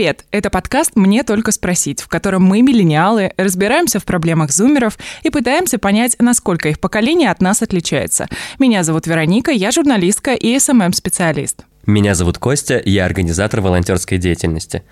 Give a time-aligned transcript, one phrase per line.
[0.00, 0.24] Привет!
[0.30, 5.78] Это подкаст «Мне только спросить», в котором мы, миллениалы, разбираемся в проблемах зумеров и пытаемся
[5.78, 8.26] понять, насколько их поколение от нас отличается.
[8.58, 11.66] Меня зовут Вероника, я журналистка и SMM -специалист.
[11.84, 14.84] Меня зовут Костя, я организатор волонтерской деятельности.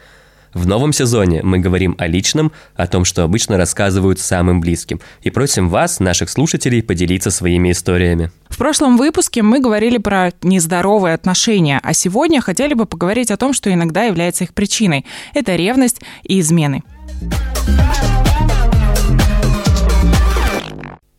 [0.55, 5.31] В новом сезоне мы говорим о личном, о том, что обычно рассказывают самым близким, и
[5.31, 8.31] просим вас, наших слушателей, поделиться своими историями.
[8.49, 13.53] В прошлом выпуске мы говорили про нездоровые отношения, а сегодня хотели бы поговорить о том,
[13.53, 15.05] что иногда является их причиной.
[15.35, 16.83] Это ревность и измены.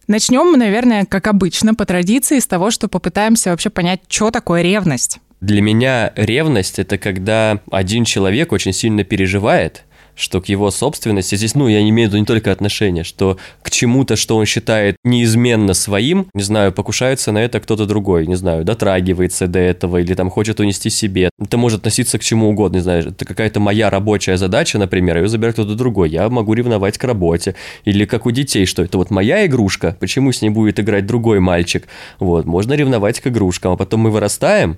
[0.07, 4.63] Начнем мы, наверное, как обычно, по традиции, с того, что попытаемся вообще понять, что такое
[4.63, 5.19] ревность.
[5.41, 11.55] Для меня ревность– это когда один человек очень сильно переживает, что к его собственности, здесь,
[11.55, 15.73] ну, я имею в виду не только отношения, что к чему-то, что он считает неизменно
[15.73, 20.29] своим, не знаю, покушается на это кто-то другой, не знаю, дотрагивается до этого или там
[20.29, 21.29] хочет унести себе.
[21.39, 25.29] Это может относиться к чему угодно, не знаю, это какая-то моя рабочая задача, например, ее
[25.29, 27.55] забирает кто-то другой, я могу ревновать к работе.
[27.85, 31.39] Или как у детей, что это вот моя игрушка, почему с ней будет играть другой
[31.39, 31.87] мальчик?
[32.19, 34.77] Вот, можно ревновать к игрушкам, а потом мы вырастаем,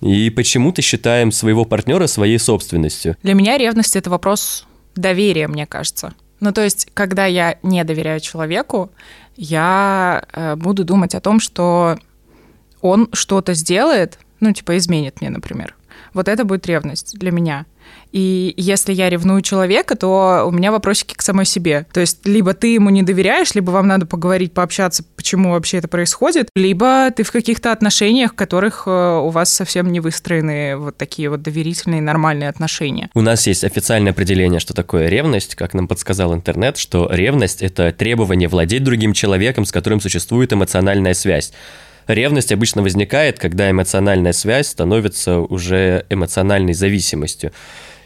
[0.00, 3.16] и почему-то считаем своего партнера своей собственностью.
[3.22, 6.14] Для меня ревность это вопрос доверия, мне кажется.
[6.40, 8.90] Ну, то есть, когда я не доверяю человеку,
[9.36, 11.98] я э, буду думать о том, что
[12.80, 15.74] он что-то сделает, ну, типа, изменит мне, например.
[16.14, 17.66] Вот это будет ревность для меня.
[18.12, 21.86] И если я ревную человека, то у меня вопросики к самой себе.
[21.92, 25.88] То есть либо ты ему не доверяешь, либо вам надо поговорить, пообщаться, почему вообще это
[25.88, 30.96] происходит, либо ты в каких-то отношениях, в которых э, у вас совсем не выстроены вот
[30.96, 33.10] такие вот доверительные нормальные отношения.
[33.14, 37.92] У нас есть официальное определение, что такое ревность, как нам подсказал интернет, что ревность– это
[37.92, 41.52] требование владеть другим человеком, с которым существует эмоциональная связь.
[42.14, 47.52] Ревность обычно возникает, когда эмоциональная связь становится уже эмоциональной зависимостью.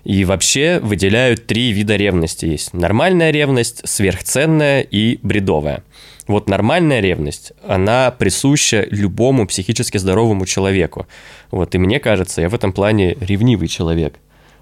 [0.05, 2.45] И вообще выделяют три вида ревности.
[2.45, 5.83] Есть нормальная ревность, сверхценная и бредовая.
[6.27, 11.07] Вот нормальная ревность, она присуща любому психически здоровому человеку.
[11.51, 14.17] Вот, и мне кажется, я в этом плане ревнивый человек.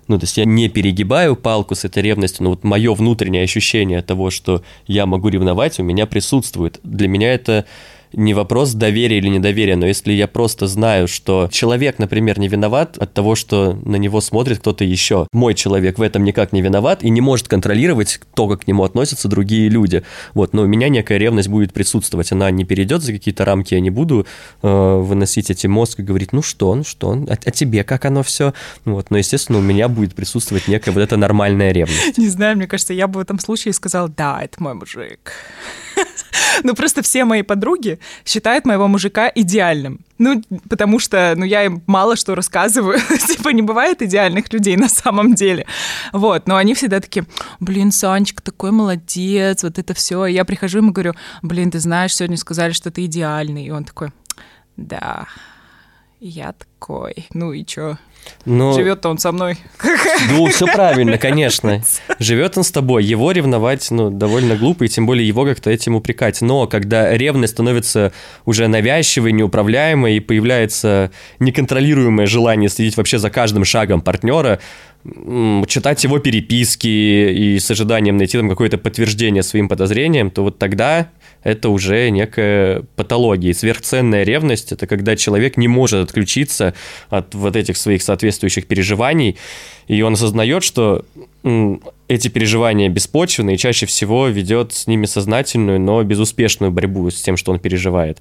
[0.09, 4.03] Ну, то есть я не перегибаю палку с этой ревностью, но вот мое внутреннее ощущение
[4.03, 6.81] того, что я могу ревновать, у меня присутствует.
[6.83, 7.65] Для меня это
[8.13, 12.99] не вопрос доверия или недоверия, но если я просто знаю, что человек, например, не виноват
[12.99, 17.03] от того, что на него смотрит кто-то еще, мой человек в этом никак не виноват
[17.03, 20.03] и не может контролировать то, как к нему относятся другие люди.
[20.35, 23.81] Вот, но у меня некая ревность будет присутствовать, она не перейдет за какие-то рамки, я
[23.81, 24.27] не буду
[24.63, 28.23] э, выносить эти мозг и говорить, ну что, ну что, а, а тебе как оно
[28.23, 28.55] все?
[28.85, 32.19] Вот, но, естественно, у меня будет присутствовать некая вот эта нормальная ревность.
[32.19, 35.33] Не знаю, мне кажется, я бы в этом случае сказала, да, это мой мужик.
[36.65, 40.01] Ну, просто все мои подруги считают моего мужика идеальным.
[40.19, 42.99] Ну, потому что, ну, я им мало что рассказываю.
[43.29, 45.67] типа, не бывает идеальных людей на самом деле.
[46.13, 47.27] Вот, но они всегда такие,
[47.61, 50.27] блин, Санечка такой молодец, вот это все.
[50.27, 53.67] Я прихожу ему говорю, блин, ты знаешь, сегодня сказали, что ты идеальный.
[53.67, 54.13] И он такой,
[54.77, 55.27] да,
[56.21, 57.27] я такой.
[57.35, 57.99] Ну и чё?
[58.45, 58.73] Но...
[58.73, 59.57] Живет-то он со мной.
[60.31, 61.83] Ну, все правильно, конечно.
[62.19, 63.05] Живет он с тобой.
[63.05, 66.41] Его ревновать, ну, довольно глупо, и тем более его как-то этим упрекать.
[66.41, 68.13] Но когда ревность становится
[68.45, 74.59] уже навязчивой, неуправляемой, и появляется неконтролируемое желание следить вообще за каждым шагом партнера,
[75.67, 81.09] читать его переписки и с ожиданием найти там какое-то подтверждение своим подозрениям, то вот тогда
[81.43, 83.51] это уже некая патология.
[83.51, 86.75] И сверхценная ревность– это когда человек не может отключиться
[87.11, 89.37] от вот этих своих соответствующих переживаний,
[89.89, 91.05] и он осознает, что
[92.09, 97.37] эти переживания беспочвены, и чаще всего ведет с ними сознательную, но безуспешную борьбу с тем,
[97.37, 98.19] что он переживает.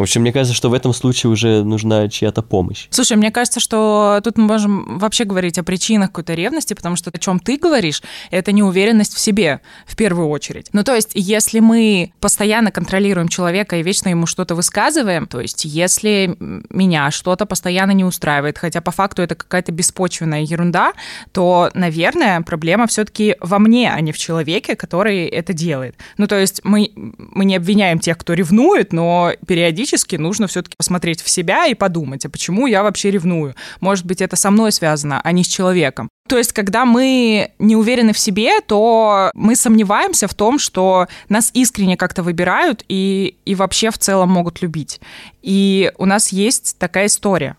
[0.00, 2.86] В общем, мне кажется, что в этом случае уже нужна чья-то помощь.
[2.88, 7.10] Слушай, мне кажется, что тут мы можем вообще говорить о причинах какой-то ревности, потому что
[7.12, 10.68] о чем ты говоришь, это неуверенность в себе в первую очередь.
[10.72, 15.66] Ну, то есть, если мы постоянно контролируем человека и вечно ему что-то высказываем, то есть,
[15.66, 20.94] если меня что-то постоянно не устраивает, хотя по факту это какая-то беспочвенная ерунда,
[21.32, 25.96] то, наверное, проблема все-таки во мне, а не в человеке, который это делает.
[26.16, 30.76] Ну, то есть, мы, мы не обвиняем тех, кто ревнует, но периодически периодически нужно все-таки
[30.76, 33.54] посмотреть в себя и подумать, а почему я вообще ревную?
[33.80, 36.08] Может быть, это со мной связано, а не с человеком.
[36.28, 41.50] То есть, когда мы не уверены в себе, то мы сомневаемся в том, что нас
[41.54, 45.00] искренне как-то выбирают и, и вообще в целом могут любить.
[45.42, 47.56] И у нас есть такая история.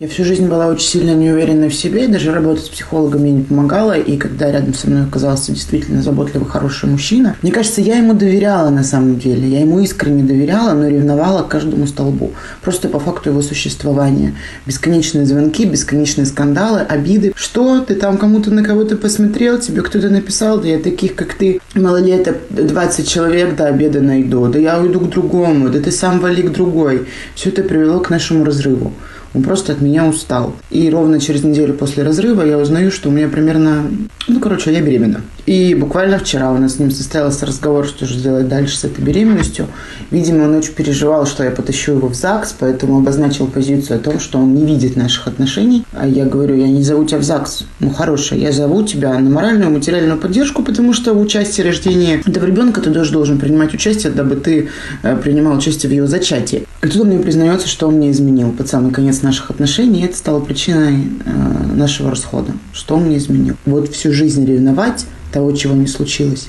[0.00, 3.42] Я всю жизнь была очень сильно неуверенной в себе, и даже работать с психологами не
[3.42, 3.98] помогала.
[3.98, 8.70] И когда рядом со мной оказался действительно заботливый, хороший мужчина, мне кажется, я ему доверяла
[8.70, 9.48] на самом деле.
[9.48, 12.30] Я ему искренне доверяла, но ревновала к каждому столбу.
[12.62, 14.36] Просто по факту его существования.
[14.66, 17.32] Бесконечные звонки, бесконечные скандалы, обиды.
[17.34, 21.60] Что ты там кому-то на кого-то посмотрел, тебе кто-то написал, да я таких, как ты,
[21.74, 26.44] малолеток, 20 человек до обеда найду, да я уйду к другому, да ты сам вали
[26.44, 27.08] к другой.
[27.34, 28.92] Все это привело к нашему разрыву.
[29.34, 30.54] Он просто от меня устал.
[30.70, 33.84] И ровно через неделю после разрыва я узнаю, что у меня примерно...
[34.26, 35.22] Ну, короче, я беременна.
[35.48, 39.02] И буквально вчера у нас с ним состоялся разговор, что же сделать дальше с этой
[39.02, 39.66] беременностью.
[40.10, 44.20] Видимо, он очень переживал, что я потащу его в ЗАГС, поэтому обозначил позицию о том,
[44.20, 45.86] что он не видит наших отношений.
[45.94, 47.64] А я говорю, я не зову тебя в ЗАГС.
[47.80, 52.44] Ну, хорошая, я зову тебя на моральную, материальную поддержку, потому что в участии рождения этого
[52.44, 54.68] ребенка ты тоже должен принимать участие, дабы ты
[55.02, 56.66] э, принимал участие в его зачатии.
[56.82, 60.04] И тут он мне признается, что он мне изменил под самый конец наших отношений, и
[60.04, 63.56] это стало причиной э, нашего расхода, что он мне изменил.
[63.64, 66.48] Вот всю жизнь ревновать того, чего не случилось.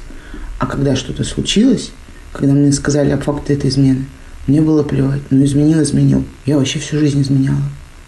[0.59, 1.91] А когда что-то случилось,
[2.31, 4.05] когда мне сказали о факте этой измены,
[4.47, 5.21] мне было плевать.
[5.29, 6.23] Ну, изменил, изменил.
[6.45, 7.61] Я вообще всю жизнь изменяла.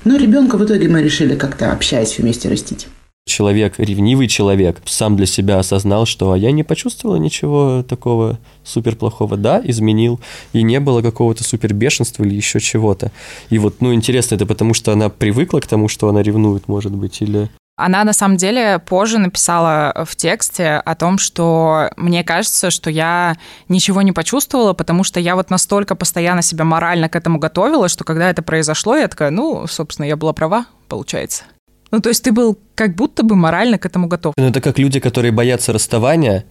[0.04, 2.88] Но ребенка в итоге мы решили как-то общаясь вместе растить.
[3.28, 9.38] Человек, ревнивый человек, сам для себя осознал, что я не почувствовала ничего такого супер плохого.
[9.38, 10.20] Да, изменил,
[10.54, 13.12] и не было какого-то супер бешенства или еще чего-то.
[13.52, 16.94] И вот, ну, интересно, это потому что она привыкла к тому, что она ревнует, может
[16.94, 17.50] быть, или...
[17.84, 23.38] Она на самом деле позже написала в тексте о том, что мне кажется, что я
[23.70, 28.04] ничего не почувствовала, потому что я вот настолько постоянно себя морально к этому готовила, что
[28.04, 31.44] когда это произошло, я такая, ну, собственно, я была права, получается.
[31.90, 34.34] Ну, то есть ты был как будто бы морально к этому готов.
[34.38, 36.46] Ну, это как люди, которые боятся расставания,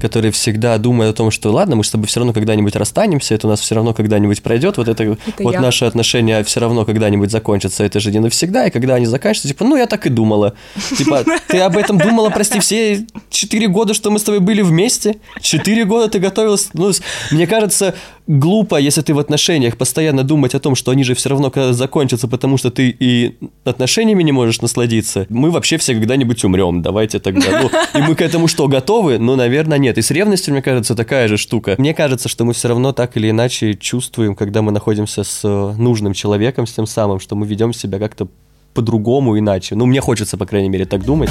[0.00, 3.46] которые всегда думают о том, что ладно, мы с тобой все равно когда-нибудь расстанемся, это
[3.46, 5.60] у нас все равно когда-нибудь пройдет, вот это, это вот я.
[5.60, 9.64] наши отношения все равно когда-нибудь закончатся, это же не навсегда, и когда они заканчиваются, типа,
[9.64, 10.54] ну я так и думала.
[10.96, 15.16] Типа, ты об этом думала, прости, все четыре года, что мы с тобой были вместе?
[15.40, 16.70] Четыре года ты готовилась?
[16.72, 16.92] Ну,
[17.30, 17.94] мне кажется,
[18.26, 21.72] глупо, если ты в отношениях постоянно думать о том, что они же все равно когда
[21.72, 25.26] закончатся, потому что ты и отношениями не можешь насладиться.
[25.28, 27.62] Мы вообще все когда-нибудь умрем, давайте тогда.
[27.62, 29.18] Ну, и мы к этому что, готовы?
[29.18, 29.98] Ну, наверное, нет.
[29.98, 31.74] И с ревностью, мне кажется, такая же штука.
[31.78, 35.74] Мне кажется, что мы все равно так или иначе чувствуем, когда мы находимся с э,
[35.78, 38.28] нужным человеком, с тем самым, что мы ведем себя как-то
[38.74, 39.74] по-другому, иначе.
[39.74, 41.30] Ну, мне хочется, по крайней мере, так думать.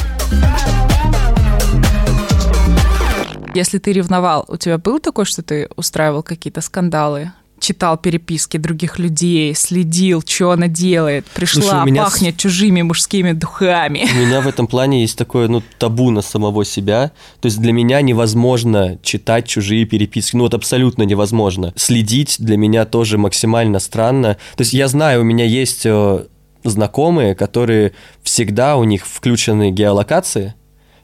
[3.55, 7.31] Если ты ревновал, у тебя был такой, что ты устраивал какие-то скандалы?
[7.57, 14.05] читал переписки других людей, следил, что она делает, пришла, Слушай, меня пахнет чужими мужскими духами.
[14.13, 17.11] У меня в этом плане есть такое, ну, табу на самого себя.
[17.39, 20.35] То есть для меня невозможно читать чужие переписки.
[20.35, 21.73] Ну, вот абсолютно невозможно.
[21.77, 24.37] Следить для меня тоже максимально странно.
[24.57, 26.25] То есть я знаю, у меня есть э,
[26.63, 30.55] знакомые, которые всегда у них включены геолокации,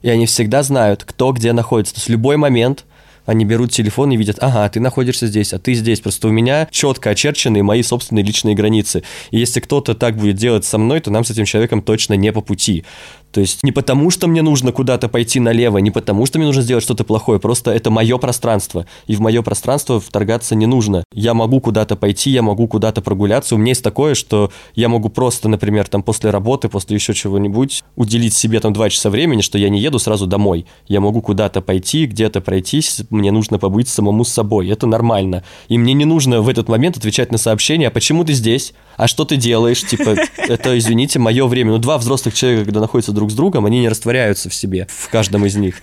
[0.01, 1.93] и они всегда знают, кто где находится.
[1.93, 2.85] То есть в любой момент
[3.25, 6.01] они берут телефон и видят, ага, ты находишься здесь, а ты здесь.
[6.01, 9.03] Просто у меня четко очерчены мои собственные личные границы.
[9.29, 12.31] И если кто-то так будет делать со мной, то нам с этим человеком точно не
[12.31, 12.83] по пути.
[13.31, 16.61] То есть не потому, что мне нужно куда-то пойти налево, не потому, что мне нужно
[16.61, 21.03] сделать что-то плохое, просто это мое пространство, и в мое пространство вторгаться не нужно.
[21.13, 23.55] Я могу куда-то пойти, я могу куда-то прогуляться.
[23.55, 27.83] У меня есть такое, что я могу просто, например, там после работы, после еще чего-нибудь,
[27.95, 30.65] уделить себе там два часа времени, что я не еду сразу домой.
[30.87, 34.69] Я могу куда-то пойти, где-то пройтись, мне нужно побыть самому с собой.
[34.69, 35.43] Это нормально.
[35.69, 38.73] И мне не нужно в этот момент отвечать на сообщение, а почему ты здесь?
[38.97, 39.81] А что ты делаешь?
[39.81, 41.71] Типа, это, извините, мое время.
[41.71, 45.09] Ну, два взрослых человека, когда находятся друг с другом, они не растворяются в себе, в
[45.09, 45.75] каждом из них.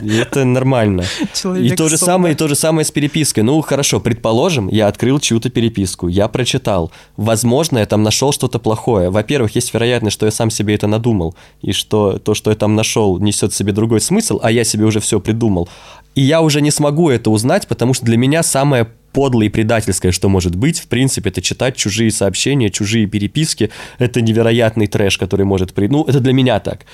[0.00, 1.04] И это нормально.
[1.34, 3.42] Человек и то же самое, и то же самое с перепиской.
[3.42, 6.90] Ну, хорошо, предположим, я открыл чью-то переписку, я прочитал.
[7.18, 9.10] Возможно, я там нашел что-то плохое.
[9.10, 12.74] Во-первых, есть вероятность, что я сам себе это надумал, и что то, что я там
[12.74, 15.68] нашел, несет в себе другой смысл, а я себе уже все придумал.
[16.14, 20.12] И я уже не смогу это узнать, потому что для меня самое подлое и предательское,
[20.12, 23.70] что может быть, в принципе, это читать чужие сообщения, чужие переписки.
[23.98, 25.86] Это невероятный трэш, который может при...
[25.88, 26.84] Ну, это для меня так.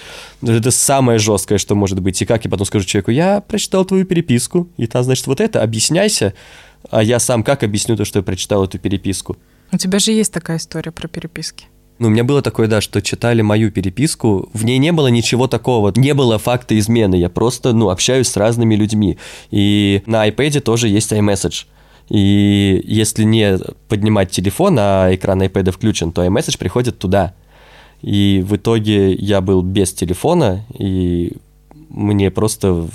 [0.42, 2.20] Это самое жесткое, что может быть.
[2.22, 5.62] И как я потом скажу человеку, я прочитал твою переписку, и там, значит, вот это,
[5.62, 6.34] объясняйся.
[6.90, 9.36] А я сам как объясню то, что я прочитал эту переписку?
[9.72, 11.66] У тебя же есть такая история про переписки.
[11.98, 15.46] Ну, у меня было такое, да, что читали мою переписку, в ней не было ничего
[15.48, 19.18] такого, не было факта измены, я просто, ну, общаюсь с разными людьми.
[19.50, 21.64] И на iPad тоже есть iMessage.
[22.08, 23.58] И если не
[23.88, 27.34] поднимать телефон, а экран iPad включен, то iMessage приходит туда.
[28.02, 31.32] И в итоге я был без телефона, и
[31.88, 32.88] мне просто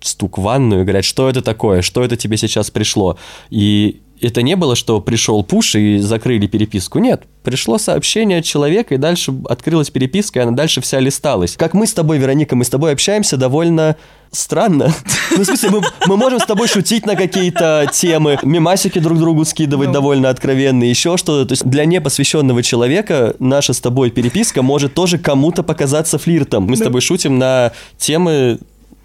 [0.00, 3.18] стук в ванную и говорят, что это такое, что это тебе сейчас пришло.
[3.50, 6.98] И это не было, что пришел пуш и закрыли переписку.
[6.98, 11.56] Нет, пришло сообщение от человека, и дальше открылась переписка, и она дальше вся листалась.
[11.56, 13.96] Как мы с тобой, Вероника, мы с тобой общаемся довольно
[14.30, 14.92] странно.
[15.36, 19.44] Ну, в смысле, мы, мы можем с тобой шутить на какие-то темы, мимасики друг другу
[19.44, 19.94] скидывать ну.
[19.94, 21.46] довольно откровенные, еще что-то.
[21.46, 26.64] То есть для непосвященного человека наша с тобой переписка может тоже кому-то показаться флиртом.
[26.64, 26.76] Мы да.
[26.76, 28.58] с тобой шутим на темы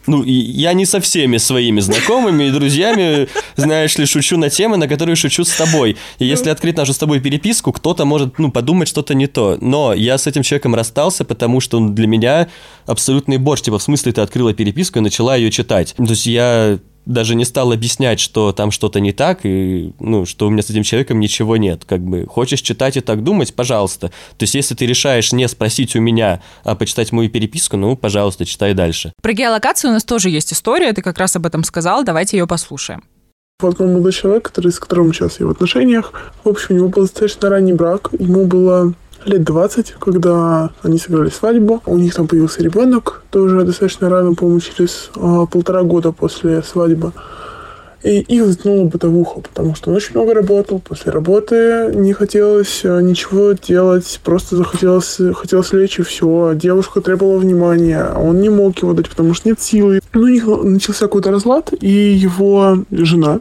[0.07, 4.87] ну, я не со всеми своими знакомыми и друзьями, знаешь ли, шучу на темы, на
[4.87, 5.97] которые шучу с тобой.
[6.19, 9.57] И если открыть нашу с тобой переписку, кто-то может, ну, подумать что-то не то.
[9.61, 12.47] Но я с этим человеком расстался, потому что он для меня
[12.85, 13.61] абсолютный борщ.
[13.61, 15.95] Типа, в смысле, ты открыла переписку и начала ее читать.
[15.97, 20.47] То есть я даже не стал объяснять, что там что-то не так, и, ну, что
[20.47, 21.83] у меня с этим человеком ничего нет.
[21.85, 24.09] Как бы, хочешь читать и так думать, пожалуйста.
[24.37, 28.45] То есть, если ты решаешь не спросить у меня, а почитать мою переписку, ну, пожалуйста,
[28.45, 29.13] читай дальше.
[29.21, 32.47] Про геолокацию у нас тоже есть история, ты как раз об этом сказал, давайте ее
[32.47, 33.03] послушаем.
[33.61, 36.11] Вот мой молодой человек, который, с которым сейчас я в отношениях,
[36.43, 38.93] в общем, у него был достаточно ранний брак, ему было
[39.25, 41.81] лет 20, когда они сыграли свадьбу.
[41.85, 47.11] У них там появился ребенок, тоже достаточно рано, по-моему, через а, полтора года после свадьбы.
[48.03, 50.79] И их затянула бытовуха, потому что он очень много работал.
[50.79, 56.53] После работы не хотелось а, ничего делать, просто захотелось хотелось лечь и все.
[56.53, 60.01] Девушка требовала внимания, а он не мог его дать, потому что нет силы.
[60.13, 63.39] Ну, у них начался какой-то разлад, и его жена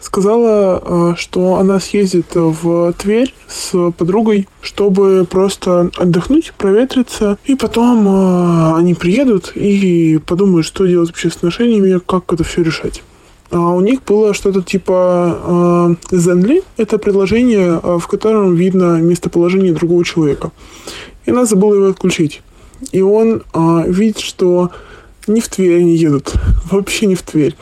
[0.00, 8.06] сказала, э, что она съездит в Тверь с подругой, чтобы просто отдохнуть, проветриться, и потом
[8.08, 13.02] э, они приедут и подумают, что делать вообще с отношениями, как это все решать.
[13.50, 16.64] А у них было что-то типа э, Zenly.
[16.76, 20.52] Это предложение, в котором видно местоположение другого человека.
[21.26, 22.42] И она забыла его отключить.
[22.92, 23.42] И он
[23.86, 24.70] видит, что
[25.26, 26.32] не в Тверь они едут.
[26.70, 27.56] Вообще не в Тверь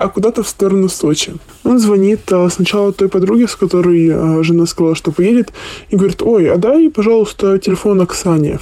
[0.00, 1.34] а куда-то в сторону Сочи.
[1.62, 5.52] Он звонит а, сначала той подруге, с которой а, жена сказала, что поедет,
[5.90, 8.58] и говорит, ой, а дай, пожалуйста, телефон Оксане.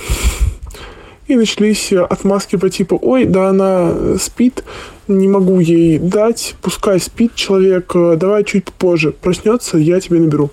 [1.28, 4.64] И начались отмазки по типу, ой, да она спит,
[5.06, 10.50] не могу ей дать, пускай спит человек, давай чуть попозже, проснется, я тебе наберу.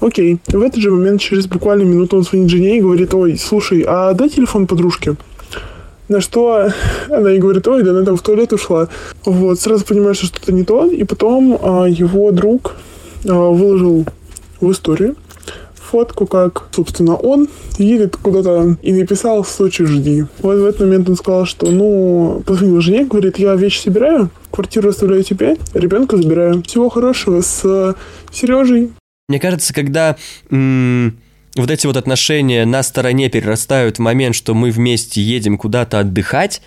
[0.00, 0.38] Окей.
[0.46, 4.12] В этот же момент, через буквально минуту, он звонит жене и говорит, ой, слушай, а
[4.12, 5.16] дай телефон подружке.
[6.08, 6.68] На что
[7.08, 8.88] она ей говорит, ой, да она там в туалет ушла.
[9.24, 10.86] Вот, сразу понимаешь, что что-то не то.
[10.86, 12.76] И потом а, его друг
[13.26, 14.04] а, выложил
[14.60, 15.16] в историю
[15.94, 20.24] фотку, как, собственно, он едет куда-то и написал «В Сочи жди».
[20.40, 24.88] Вот в этот момент он сказал, что, ну, позвонил жене, говорит, я вещи собираю, квартиру
[24.88, 26.64] оставляю тебе, ребенка забираю.
[26.64, 27.94] Всего хорошего с
[28.32, 28.90] Сережей.
[29.28, 30.16] Мне кажется, когда
[30.50, 31.16] м-
[31.56, 36.60] вот эти вот отношения на стороне перерастают в момент, что мы вместе едем куда-то отдыхать,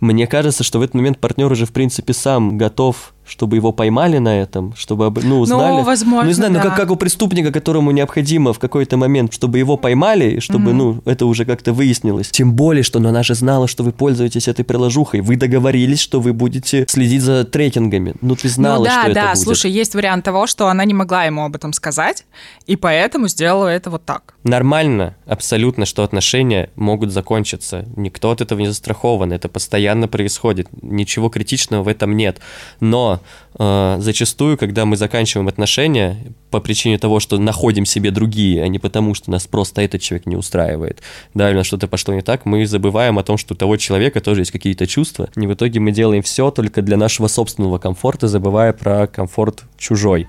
[0.00, 4.18] мне кажется, что в этот момент партнер уже, в принципе, сам готов чтобы его поймали
[4.18, 5.78] на этом, чтобы, ну, узнали.
[5.78, 6.62] Ну, возможно, Ну, не знаю, да.
[6.62, 10.74] ну, как, как у преступника, которому необходимо в какой-то момент, чтобы его поймали, чтобы, mm-hmm.
[10.74, 12.30] ну, это уже как-то выяснилось.
[12.30, 15.20] Тем более, что ну, она же знала, что вы пользуетесь этой приложухой.
[15.20, 18.14] Вы договорились, что вы будете следить за трекингами.
[18.20, 19.32] Ну, ты знала, ну, да, что да, это да.
[19.32, 19.44] будет.
[19.44, 22.24] Слушай, есть вариант того, что она не могла ему об этом сказать,
[22.66, 24.34] и поэтому сделала это вот так.
[24.44, 27.84] Нормально, абсолютно, что отношения могут закончиться.
[27.96, 29.32] Никто от этого не застрахован.
[29.32, 30.68] Это постоянно происходит.
[30.82, 32.38] Ничего критичного в этом нет.
[32.80, 33.15] Но
[33.58, 36.16] э, зачастую, когда мы заканчиваем отношения
[36.50, 40.26] по причине того, что находим себе другие, а не потому, что нас просто этот человек
[40.26, 41.02] не устраивает,
[41.34, 44.42] да, или что-то пошло не так, мы забываем о том, что у того человека тоже
[44.42, 48.72] есть какие-то чувства, и в итоге мы делаем все только для нашего собственного комфорта, забывая
[48.72, 50.26] про комфорт чужой.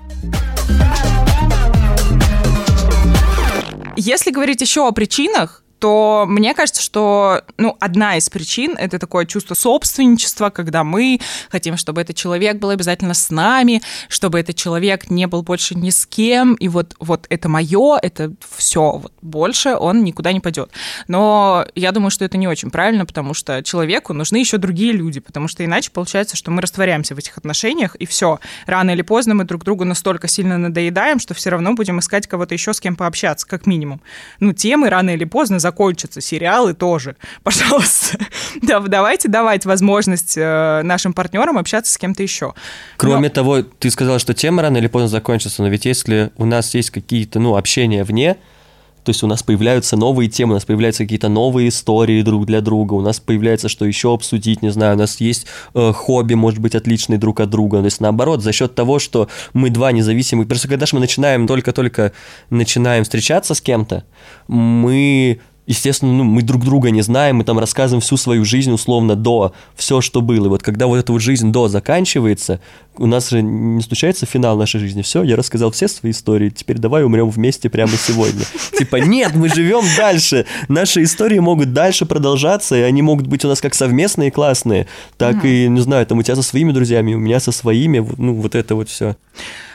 [3.96, 9.26] Если говорить еще о причинах, то мне кажется, что ну, одна из причин— это такое
[9.26, 11.20] чувство собственничества, когда мы
[11.50, 15.90] хотим, чтобы этот человек был обязательно с нами, чтобы этот человек не был больше ни
[15.90, 20.70] с кем, и вот, вот это мое, это все, вот больше он никуда не пойдет.
[21.06, 25.20] Но я думаю, что это не очень правильно, потому что человеку нужны еще другие люди,
[25.20, 28.40] потому что иначе получается, что мы растворяемся в этих отношениях, и все.
[28.66, 32.54] Рано или поздно мы друг другу настолько сильно надоедаем, что все равно будем искать кого-то
[32.54, 34.00] еще, с кем пообщаться, как минимум.
[34.40, 37.16] Ну, темы рано или поздно закончатся, сериалы тоже.
[37.42, 38.18] Пожалуйста,
[38.62, 42.54] да, давайте давать возможность э, нашим партнерам общаться с кем-то еще.
[42.96, 43.34] Кроме но...
[43.34, 46.90] того, ты сказала, что тема рано или поздно закончится, но ведь если у нас есть
[46.90, 48.36] какие-то, ну, общения вне,
[49.08, 52.60] то есть у нас появляются новые темы, у нас появляются какие-то новые истории друг для
[52.60, 56.60] друга, у нас появляется что еще обсудить, не знаю, у нас есть э, хобби, может
[56.60, 57.78] быть, отличные друг от друга.
[57.78, 61.46] То есть наоборот, за счет того, что мы два независимых, просто когда же мы начинаем,
[61.46, 62.12] только-только
[62.50, 64.04] начинаем встречаться с кем-то,
[64.46, 69.14] мы естественно, ну, мы друг друга не знаем, мы там рассказываем всю свою жизнь условно
[69.14, 70.46] до, все, что было.
[70.46, 72.60] И вот когда вот эта вот жизнь до заканчивается,
[72.96, 75.02] у нас же не случается финал нашей жизни.
[75.02, 78.44] Все, я рассказал все свои истории, теперь давай умрем вместе прямо сегодня.
[78.78, 80.46] Типа, нет, мы живем дальше.
[80.68, 84.86] Наши истории могут дальше продолжаться, и они могут быть у нас как совместные классные,
[85.18, 88.34] так и, не знаю, там у тебя со своими друзьями, у меня со своими, ну,
[88.34, 89.16] вот это вот все.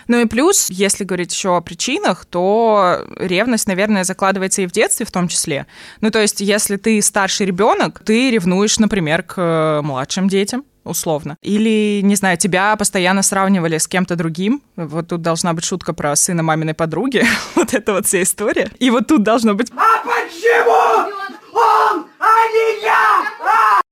[0.08, 5.06] Ну и плюс, если говорить еще о причинах, то ревность, наверное, закладывается и в детстве
[5.06, 5.68] в том числе.
[6.02, 11.38] Ну то есть, если ты старший ребенок, ты ревнуешь, например, к младшим детям, условно.
[11.42, 14.62] Или, не знаю, тебя постоянно сравнивали с кем-то другим.
[14.76, 17.24] Вот тут должна быть шутка про сына маминой подруги.
[17.56, 18.70] вот это вот вся история.
[18.80, 19.72] И вот тут должно быть...
[19.76, 21.14] А почему
[21.54, 23.83] он, а не я?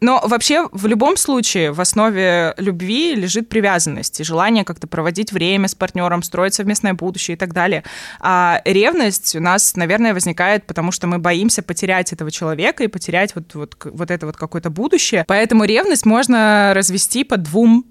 [0.00, 5.68] Но вообще в любом случае в основе любви лежит привязанность и желание как-то проводить время
[5.68, 7.84] с партнером, строить совместное будущее и так далее.
[8.20, 13.34] А ревность у нас, наверное, возникает, потому что мы боимся потерять этого человека и потерять
[13.34, 15.24] вот, вот, вот это вот какое-то будущее.
[15.26, 17.86] Поэтому ревность можно развести по двум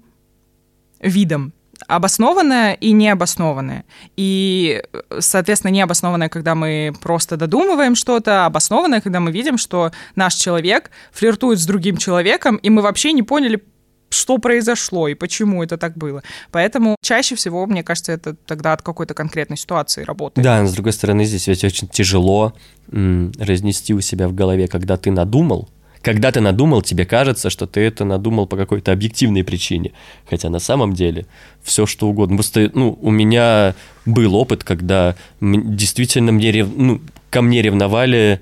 [1.00, 1.52] видам
[1.86, 3.84] обоснованное и необоснованное.
[4.16, 4.82] И,
[5.18, 10.90] соответственно, необоснованное, когда мы просто додумываем что-то, а обоснованное, когда мы видим, что наш человек
[11.12, 13.62] флиртует с другим человеком, и мы вообще не поняли,
[14.08, 16.22] что произошло и почему это так было.
[16.50, 20.44] Поэтому чаще всего, мне кажется, это тогда от какой-то конкретной ситуации работает.
[20.44, 22.54] Да, но с другой стороны, здесь ведь очень тяжело
[22.90, 25.68] разнести у себя в голове, когда ты надумал,
[26.02, 29.92] когда ты надумал, тебе кажется, что ты это надумал по какой-то объективной причине.
[30.28, 31.26] Хотя на самом деле
[31.62, 32.36] все что угодно.
[32.36, 33.74] Просто, ну, у меня
[34.04, 36.68] был опыт, когда действительно мне рев...
[36.74, 37.00] ну,
[37.30, 38.40] ко мне ревновали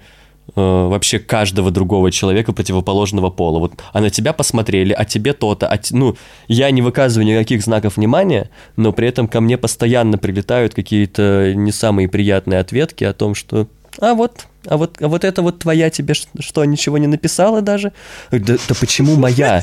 [0.49, 3.61] э, вообще каждого другого человека противоположного пола.
[3.61, 5.67] Вот, а на тебя посмотрели, а тебе то-то.
[5.67, 6.17] А, ну,
[6.49, 11.73] я не выказываю никаких знаков внимания, но при этом ко мне постоянно прилетают какие-то не
[11.73, 13.69] самые приятные ответки о том, что
[14.01, 17.93] а вот, а вот, а вот это вот твоя тебе что, ничего не написала даже?
[18.31, 19.61] Да, да почему моя?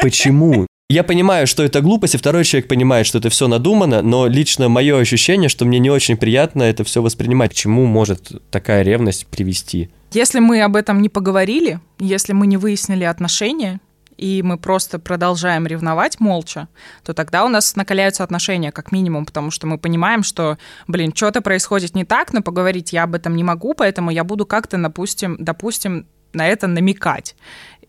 [0.00, 0.66] Почему?
[0.92, 4.68] Я понимаю, что это глупость, и второй человек понимает, что это все надумано, но лично
[4.68, 7.52] мое ощущение, что мне не очень приятно это все воспринимать.
[7.52, 9.88] К чему может такая ревность привести?
[10.12, 13.80] Если мы об этом не поговорили, если мы не выяснили отношения,
[14.22, 16.68] и мы просто продолжаем ревновать молча,
[17.02, 21.40] то тогда у нас накаляются отношения, как минимум, потому что мы понимаем, что, блин, что-то
[21.40, 25.36] происходит не так, но поговорить я об этом не могу, поэтому я буду как-то, допустим,
[25.40, 27.34] допустим, на это намекать.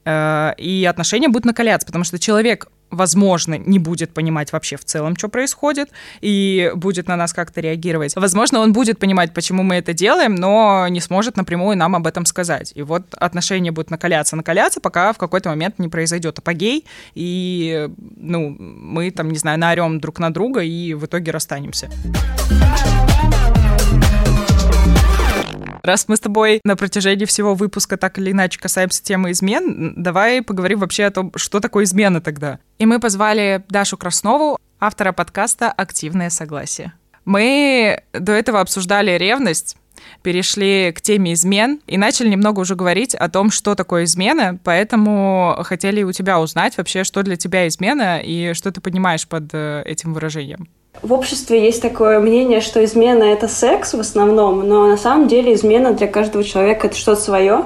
[0.05, 5.15] Э, и отношения будут накаляться, потому что человек возможно, не будет понимать вообще в целом,
[5.17, 5.89] что происходит,
[6.21, 8.15] и будет на нас как-то реагировать.
[8.15, 12.25] Возможно, он будет понимать, почему мы это делаем, но не сможет напрямую нам об этом
[12.25, 12.71] сказать.
[12.75, 18.55] И вот отношения будут накаляться, накаляться, пока в какой-то момент не произойдет апогей, и, ну,
[18.59, 21.89] мы там, не знаю, наорем друг на друга и в итоге расстанемся.
[25.85, 30.41] Раз мы с тобой на протяжении всего выпуска так или иначе касаемся темы измен, давай
[30.41, 32.59] поговорим вообще о том, что такое измена тогда.
[32.79, 36.93] И мы позвали Дашу Краснову, автора подкаста «Активное согласие».
[37.25, 39.75] Мы до этого обсуждали ревность,
[40.21, 45.57] перешли к теме измен и начали немного уже говорить о том, что такое измена, поэтому
[45.63, 49.83] хотели у тебя узнать вообще, что для тебя измена и что ты понимаешь под э,
[49.85, 50.69] этим выражением.
[51.01, 55.53] В обществе есть такое мнение, что измена— это секс в основном, но на самом деле
[55.53, 57.65] измена для каждого человека— это что-то свое.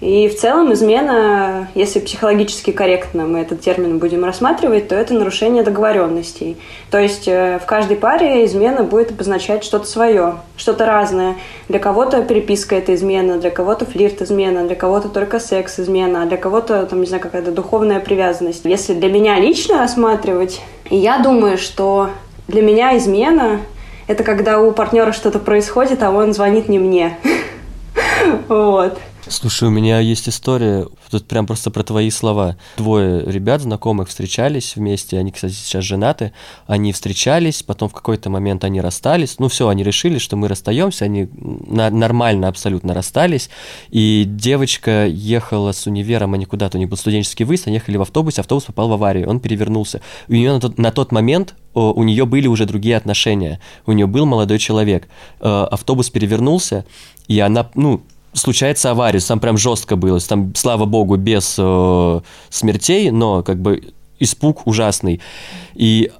[0.00, 5.64] И в целом измена, если психологически корректно мы этот термин будем рассматривать, то это нарушение
[5.64, 6.56] договоренностей.
[6.92, 11.34] То есть э, в каждой паре измена будет обозначать что-то свое, что-то разное.
[11.68, 16.26] Для кого-то переписка это измена, для кого-то флирт измена, для кого-то только секс измена, а
[16.26, 18.64] для кого-то, там, не знаю, какая-то духовная привязанность.
[18.66, 22.10] Если для меня лично рассматривать, я думаю, что
[22.48, 23.60] для меня измена—
[24.08, 27.16] это когда у партнера что-то происходит, а он звонит не мне.
[28.48, 28.98] Вот.
[29.30, 32.56] Слушай, у меня есть история, тут прям просто про твои слова.
[32.78, 36.32] Двое ребят знакомых встречались вместе, они, кстати, сейчас женаты,
[36.66, 41.04] они встречались, потом в какой-то момент они расстались, ну все, они решили, что мы расстаемся,
[41.04, 43.50] они на- нормально абсолютно расстались,
[43.90, 48.02] и девочка ехала с универом, они куда-то, у них был студенческий выезд, они ехали в
[48.02, 50.00] автобусе, автобус попал в аварию, он перевернулся.
[50.28, 54.06] У нее на тот, на тот момент у нее были уже другие отношения, у нее
[54.06, 55.06] был молодой человек,
[55.40, 56.86] э, автобус перевернулся,
[57.28, 63.10] и она, ну, случается авария, там прям жестко было, там, слава богу, без э, смертей,
[63.10, 65.20] но как бы испуг ужасный.
[65.74, 66.10] И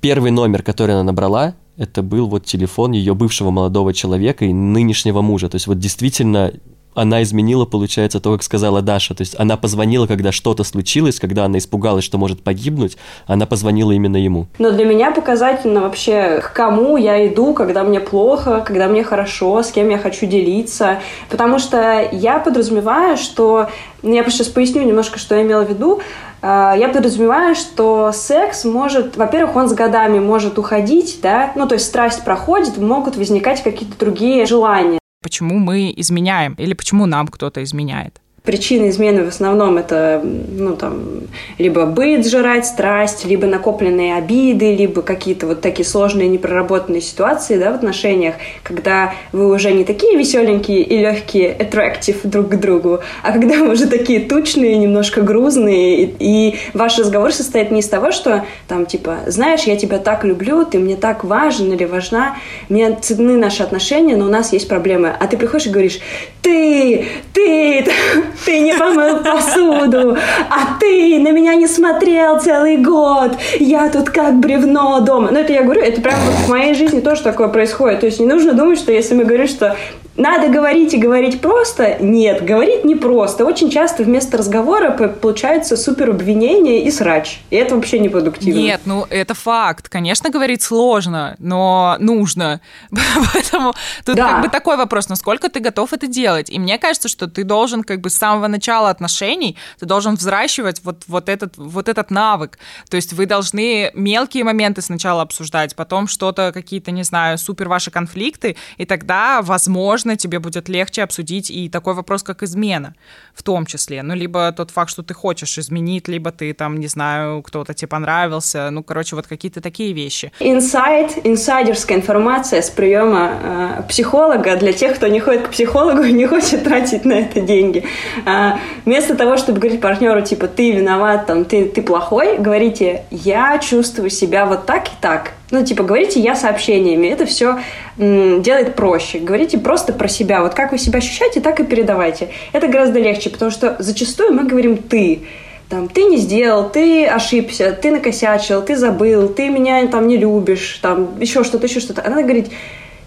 [0.00, 5.22] первый номер, который она набрала, это был вот телефон ее бывшего молодого человека и нынешнего
[5.22, 5.48] мужа.
[5.48, 6.52] То есть вот действительно
[6.98, 9.14] она изменила, получается, то, как сказала Даша.
[9.14, 13.92] То есть она позвонила, когда что-то случилось, когда она испугалась, что может погибнуть, она позвонила
[13.92, 14.46] именно ему.
[14.58, 19.62] Но для меня показательно вообще, к кому я иду, когда мне плохо, когда мне хорошо,
[19.62, 20.98] с кем я хочу делиться.
[21.30, 23.68] Потому что я подразумеваю, что...
[24.02, 26.00] ну, Я сейчас поясню немножко, что я имела в виду.
[26.42, 31.74] А, Я подразумеваю, что секс может, во-первых, он с годами может уходить, да, ну, то
[31.74, 34.98] есть страсть проходит, могут возникать какие-то другие желания.
[35.28, 38.22] Почему мы изменяем или почему нам кто-то изменяет?
[38.48, 41.20] Причины измены в основном это, ну, там,
[41.58, 47.72] либо быт жрать, страсть, либо накопленные обиды, либо какие-то вот такие сложные непроработанные ситуации, да,
[47.72, 53.32] в отношениях, когда вы уже не такие веселенькие и легкие, attractive друг к другу, а
[53.32, 58.12] когда вы уже такие тучные, немножко грузные, и, и ваш разговор состоит не из того,
[58.12, 62.38] что там, типа, знаешь, я тебя так люблю, ты мне так важен или важна,
[62.70, 65.14] мне ценны наши отношения, но у нас есть проблемы.
[65.20, 66.00] А ты приходишь и говоришь,
[66.40, 67.84] ты, ты,
[68.44, 70.16] ты не помыл посуду,
[70.50, 75.30] а ты на меня не смотрел целый год, я тут как бревно дома.
[75.30, 78.00] Ну, это я говорю, это прям вот в моей жизни тоже такое происходит.
[78.00, 79.76] То есть не нужно думать, что если мы говорим, что
[80.18, 81.96] надо говорить и говорить просто.
[82.00, 83.44] Нет, говорить не просто.
[83.44, 87.40] Очень часто вместо разговора получается супер обвинение и срач.
[87.50, 88.58] И это вообще не продуктивно.
[88.58, 89.88] Нет, ну это факт.
[89.88, 92.60] Конечно, говорить сложно, но нужно.
[93.32, 94.28] Поэтому тут Да.
[94.28, 96.50] как бы такой вопрос, насколько ты готов это делать.
[96.50, 100.80] И мне кажется, что ты должен как бы с самого начала отношений, ты должен взращивать
[100.82, 102.58] вот, вот, этот, вот этот навык.
[102.90, 107.92] То есть вы должны мелкие моменты сначала обсуждать, потом что-то, какие-то, не знаю, супер ваши
[107.92, 112.94] конфликты, и тогда, возможно, тебе будет легче обсудить и такой вопрос, как измена
[113.34, 114.02] в том числе.
[114.02, 117.88] Ну, либо тот факт, что ты хочешь изменить, либо ты там, не знаю, кто-то тебе
[117.88, 118.70] понравился.
[118.70, 120.32] Ну, короче, вот какие-то такие вещи.
[120.40, 126.12] Инсайт, инсайдерская информация с приема э, психолога для тех, кто не ходит к психологу и
[126.12, 127.84] не хочет тратить на это деньги.
[128.26, 133.58] А, вместо того, чтобы говорить партнеру, типа, ты виноват, там, ты, ты плохой, говорите, я
[133.58, 135.32] чувствую себя вот так и так.
[135.50, 137.06] Ну, типа, говорите я сообщениями.
[137.06, 137.58] Это все
[137.96, 139.18] делает проще.
[139.18, 140.42] Говорите просто про себя.
[140.42, 142.28] Вот как вы себя ощущаете, так и передавайте.
[142.52, 145.22] Это гораздо легче, потому что зачастую мы говорим «ты».
[145.68, 150.78] Там, ты не сделал, ты ошибся, ты накосячил, ты забыл, ты меня там не любишь,
[150.80, 152.02] там, еще что-то, еще что-то.
[152.06, 152.48] Она говорит,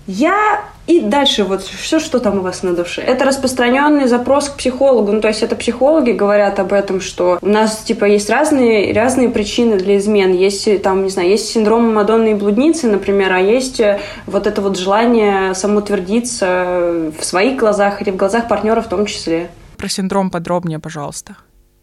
[0.05, 3.01] я и дальше вот все, что там у вас на душе.
[3.01, 5.11] Это распространенный запрос к психологу.
[5.11, 9.29] Ну, то есть это психологи говорят об этом, что у нас, типа, есть разные, разные
[9.29, 10.33] причины для измен.
[10.33, 14.47] Есть, э, там, не знаю, есть синдром Мадонны и блудницы, например, а есть э, вот
[14.47, 19.49] это вот желание самоутвердиться в своих глазах или в глазах партнера в том числе.
[19.77, 21.35] Про синдром подробнее, пожалуйста.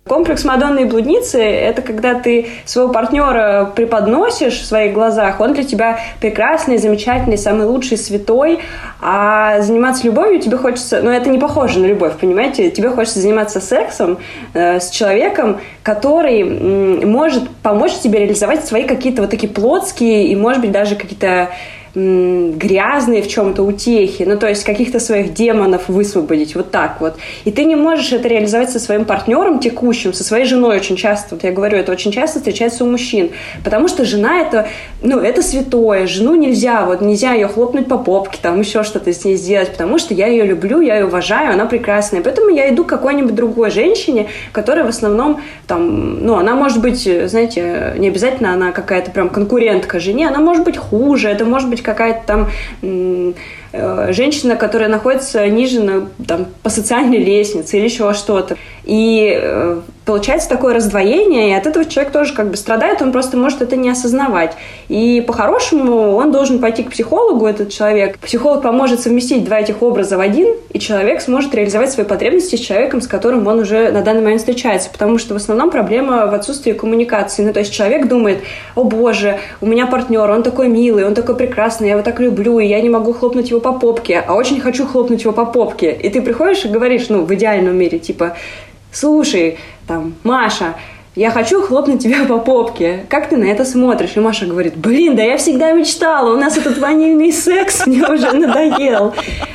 [0.09, 5.65] Комплекс Мадонны и блудницы– это когда ты своего партнера преподносишь в своих глазах, он для
[5.65, 8.61] тебя прекрасный, замечательный, самый лучший, святой,
[9.01, 13.61] а заниматься любовью тебе хочется, ну это не похоже на любовь, понимаете, тебе хочется заниматься
[13.61, 14.19] сексом
[14.55, 20.37] э, с человеком, который м, может помочь тебе реализовать свои какие-то вот такие плотские и,
[20.37, 21.51] может быть, даже какие-то
[21.99, 27.17] грязные в чем-то утехи, ну, то есть каких-то своих демонов высвободить, вот так вот.
[27.45, 31.35] И ты не можешь это реализовать со своим партнером текущим, со своей женой очень часто,
[31.35, 33.31] вот я говорю, это очень часто встречается у мужчин,
[33.65, 34.69] потому что жена это,
[35.03, 39.25] ну, это святое, жену нельзя, вот нельзя ее хлопнуть по попке, там еще что-то с
[39.25, 42.85] ней сделать, потому что я ее люблю, я ее уважаю, она прекрасная, поэтому я иду
[42.85, 48.53] к какой-нибудь другой женщине, которая в основном, там, ну, она может быть, знаете, не обязательно
[48.53, 52.51] она какая-то прям конкурентка жене, она может быть хуже, это может быть какая-то там
[53.73, 58.57] э, женщина, которая находится ниже на, там, по социальной лестнице или еще что-то.
[58.85, 63.37] И э, получается такое раздвоение, и от этого человек тоже как бы страдает, он просто
[63.37, 64.57] может это не осознавать.
[64.89, 68.19] И по-хорошему он должен пойти к психологу, этот человек.
[68.19, 72.59] Психолог поможет совместить два этих образа в один, и человек сможет реализовать свои потребности с
[72.59, 74.89] человеком, с которым он уже на данный момент встречается.
[74.91, 77.45] Потому что в основном проблема в отсутствии коммуникации.
[77.45, 78.39] Ну, то есть человек думает,
[78.77, 82.59] о боже, у меня партнер, он такой милый, он такой прекрасный, я его так люблю,
[82.61, 85.93] и я не могу хлопнуть его по попке, а очень хочу хлопнуть его по попке.
[85.93, 88.39] И ты приходишь и говоришь, ну, в идеальном мире, типа,
[88.91, 90.75] слушай, там, Маша,
[91.17, 93.07] я хочу хлопнуть тебя по попке.
[93.09, 94.13] Как ты на это смотришь?
[94.15, 98.31] И Маша говорит, блин, да я всегда мечтала, у нас этот ванильный секс мне уже
[98.31, 99.15] надоел.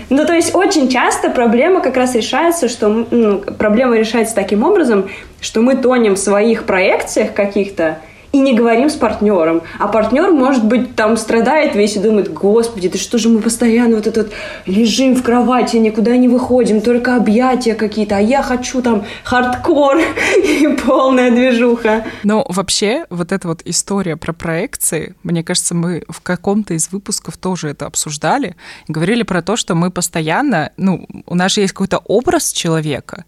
[0.09, 5.07] Ну, то есть очень часто проблема как раз решается, что ну, проблема решается таким образом,
[5.39, 7.99] что мы тонем в своих проекциях каких-то,
[8.33, 9.61] и не говорим с партнером.
[9.77, 13.95] А партнер, может быть, там страдает весь и думает, господи, да что же мы постоянно
[13.97, 14.33] вот этот
[14.65, 19.99] лежим в кровати, никуда не выходим, только объятия какие-то, а я хочу там хардкор
[20.43, 22.05] и полная движуха.
[22.23, 27.37] Ну, вообще, вот эта вот история про проекции, мне кажется, мы в каком-то из выпусков
[27.37, 28.55] тоже это обсуждали,
[28.87, 33.25] говорили про то, что мы постоянно, ну, у нас же есть какой-то образ человека,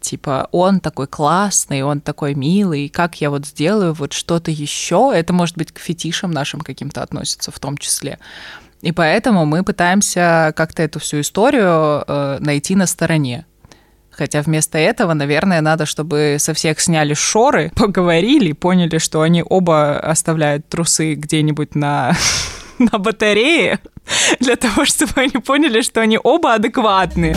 [0.00, 5.32] типа он такой классный, он такой милый, как я вот сделаю вот что-то еще, это
[5.32, 8.18] может быть к фетишам нашим каким-то относится в том числе.
[8.80, 13.44] И поэтому мы пытаемся как-то эту всю историю э, найти на стороне.
[14.10, 19.98] Хотя вместо этого, наверное, надо, чтобы со всех сняли шоры, поговорили, поняли, что они оба
[19.98, 22.16] оставляют трусы где-нибудь на,
[22.78, 23.80] на батарее,
[24.40, 27.36] для того, чтобы они поняли, что они оба адекватные.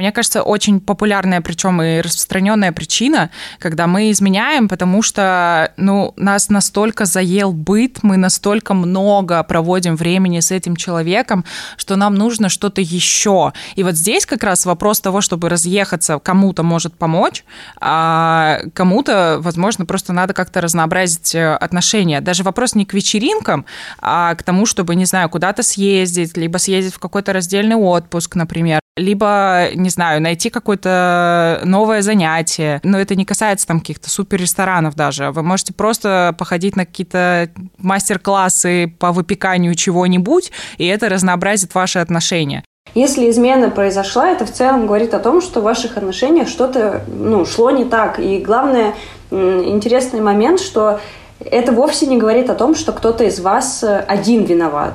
[0.00, 6.48] Мне кажется, очень популярная, причем и распространенная причина, когда мы изменяем, потому что ну, нас
[6.48, 11.44] настолько заел быт, мы настолько много проводим времени с этим человеком,
[11.76, 13.52] что нам нужно что-то еще.
[13.76, 17.44] И вот здесь как раз вопрос того, чтобы разъехаться, кому-то может помочь,
[17.78, 22.22] а кому-то, возможно, просто надо как-то разнообразить э, отношения.
[22.22, 23.66] Даже вопрос не к вечеринкам,
[24.00, 28.80] а к тому, чтобы, не знаю, куда-то съездить, либо съездить в какой-то раздельный отпуск, например,
[29.00, 32.80] либо, не знаю, найти какое-то новое занятие.
[32.84, 35.30] Но это не касается там каких-то супер ресторанов даже.
[35.30, 42.64] Вы можете просто походить на какие-то мастер-классы по выпеканию чего-нибудь, и это разнообразит ваши отношения.
[42.94, 47.44] Если измена произошла, это в целом говорит о том, что в ваших отношениях что-то ну,
[47.44, 48.18] шло не так.
[48.18, 48.94] И главное,
[49.30, 51.00] интересный момент, что
[51.38, 54.94] это вовсе не говорит о том, что кто-то из вас э, один виноват.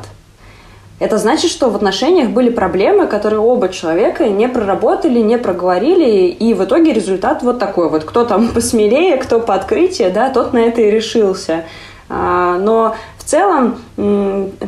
[0.97, 6.53] Это значит, что в отношениях были проблемы, которые оба человека не проработали, не проговорили, и
[6.53, 8.05] в итоге результат вот такой вот.
[8.05, 11.65] Кто там посмелее, кто по открытию, да, тот на это и решился.
[12.07, 13.77] А, но в целом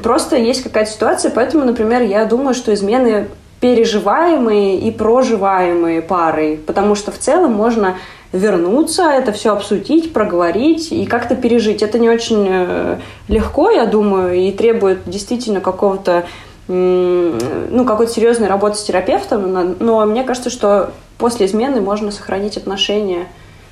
[0.03, 3.27] просто есть какая-то ситуация, поэтому, например, я думаю, что измены
[3.61, 7.95] переживаемые и проживаемые парой, потому что в целом можно
[8.31, 11.81] вернуться, это все обсудить, проговорить и как-то пережить.
[11.81, 16.25] Это не очень э, легко, я думаю, и требует действительно какого-то
[16.67, 23.27] ну, какой-то серьезной работы с терапевтом, но мне кажется, что после измены можно сохранить отношения,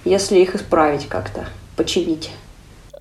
[0.05, 2.31] если их исправить как-то, починить.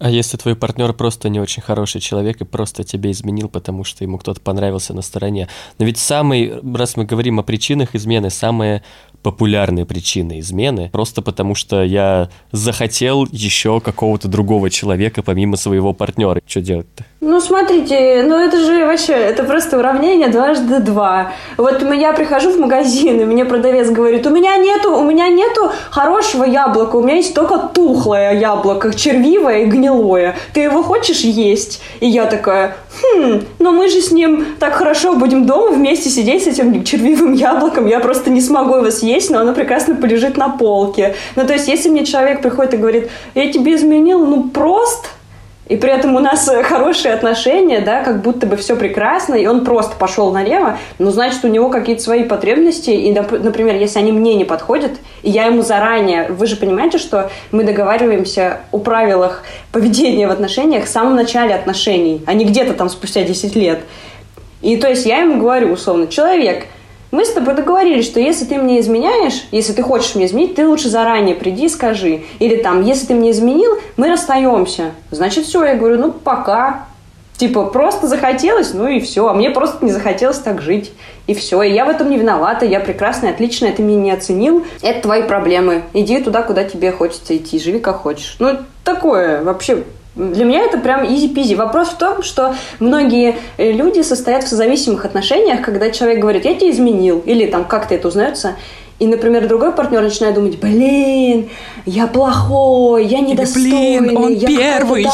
[0.01, 4.03] А если твой партнер просто не очень хороший человек и просто тебе изменил, потому что
[4.03, 5.49] ему кто-то понравился на стороне?
[5.79, 8.83] Но ведь самый, раз мы говорим о причинах измены, самое
[9.25, 16.41] популярные причины измены, просто потому что я захотел еще какого-то другого человека помимо своего партнера.
[16.47, 17.05] Что делать-то?
[17.27, 21.33] Ну, смотрите, ну это же вообще, это просто уравнение дважды два.
[21.57, 25.73] Вот я прихожу в магазин, и мне продавец говорит, у меня нету, у меня нету
[25.91, 30.37] хорошего яблока, у меня есть только тухлое яблоко, червивое и гнилое.
[30.53, 31.81] Ты его хочешь есть?
[32.01, 36.45] И я такая, хм, но мы же с ним так хорошо будем дома вместе сидеть
[36.45, 40.48] с этим червивым яблоком, я просто не смогу его съесть, но оно прекрасно полежит на
[40.48, 41.14] полке.
[41.37, 45.09] Ну, то есть, если мне человек приходит и говорит, я тебе изменил, ну, просто
[45.66, 49.46] и при этом у нас э, хорошие отношения, да, как будто бы все прекрасно, и
[49.46, 54.12] он просто пошел налево, ну, значит, у него какие-то свои потребности, и, например, если они
[54.12, 59.42] мне не подходят, и я ему заранее, вы же понимаете, что мы договариваемся о правилах
[59.72, 63.81] поведения в отношениях в самом начале отношений, а не где-то там спустя 10 лет.
[64.61, 66.66] И то есть я ему говорю условно, человек,
[67.14, 70.66] мы с тобой договорились, что если ты мне изменяешь, если ты хочешь мне изменить, ты
[70.66, 72.24] лучше заранее приди и скажи.
[72.40, 74.90] Или там, если ты мне изменил, мы расстаемся.
[75.11, 76.87] Значит, все, я говорю, ну, пока.
[77.37, 79.27] Типа, просто захотелось, ну и все.
[79.29, 80.92] А мне просто не захотелось так жить.
[81.27, 81.62] И все.
[81.62, 82.64] И я в этом не виновата.
[82.64, 83.72] Я прекрасная, отличная.
[83.72, 84.64] Ты меня не оценил.
[84.83, 85.83] Это твои проблемы.
[85.94, 87.59] Иди туда, куда тебе хочется идти.
[87.59, 88.37] Живи как хочешь.
[88.38, 89.85] Ну, такое вообще
[90.16, 91.55] для меня это прям изи-пизи.
[91.55, 96.55] Вопрос в том, что многие э, люди состоят в созависимых отношениях, когда человек говорит, я
[96.55, 98.55] тебя изменил, или там как-то это узнается,
[99.00, 101.50] и, например, другой партнер начинает думать, блин,
[101.85, 105.05] я плохой, я недостойный, блин, он я первый.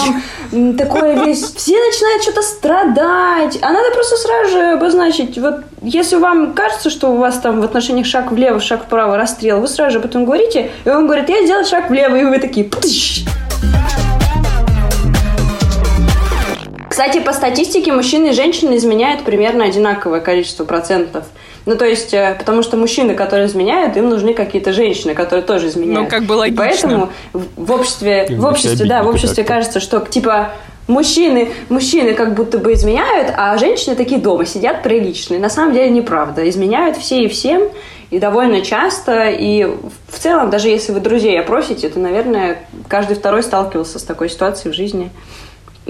[0.51, 1.43] Там, такое весь...
[1.55, 3.59] Все начинают что-то страдать.
[3.63, 7.65] А надо просто сразу же обозначить, вот если вам кажется, что у вас там в
[7.65, 11.31] отношениях шаг влево, шаг вправо, расстрел, вы сразу же об этом говорите, и он говорит,
[11.31, 12.67] я сделал шаг влево, и вы такие...
[12.67, 13.25] Пыщ!
[17.01, 21.25] Кстати, по статистике мужчины и женщины изменяют примерно одинаковое количество процентов.
[21.65, 25.69] Ну, то есть, э, потому что мужчины, которые изменяют, им нужны какие-то женщины, которые тоже
[25.69, 26.03] изменяют.
[26.03, 26.63] Ну, как бы логично.
[26.63, 30.51] И поэтому в обществе, в обществе, да, в обществе кажется, что, типа,
[30.89, 35.41] мужчины, мужчины как будто бы изменяют, а женщины такие дома сидят приличные.
[35.41, 36.47] На самом деле неправда.
[36.51, 37.63] Изменяют все и всем.
[38.11, 42.59] И довольно часто, и в целом, даже если вы друзей опросите, то, наверное,
[42.89, 45.11] каждый второй сталкивался с такой ситуацией в жизни.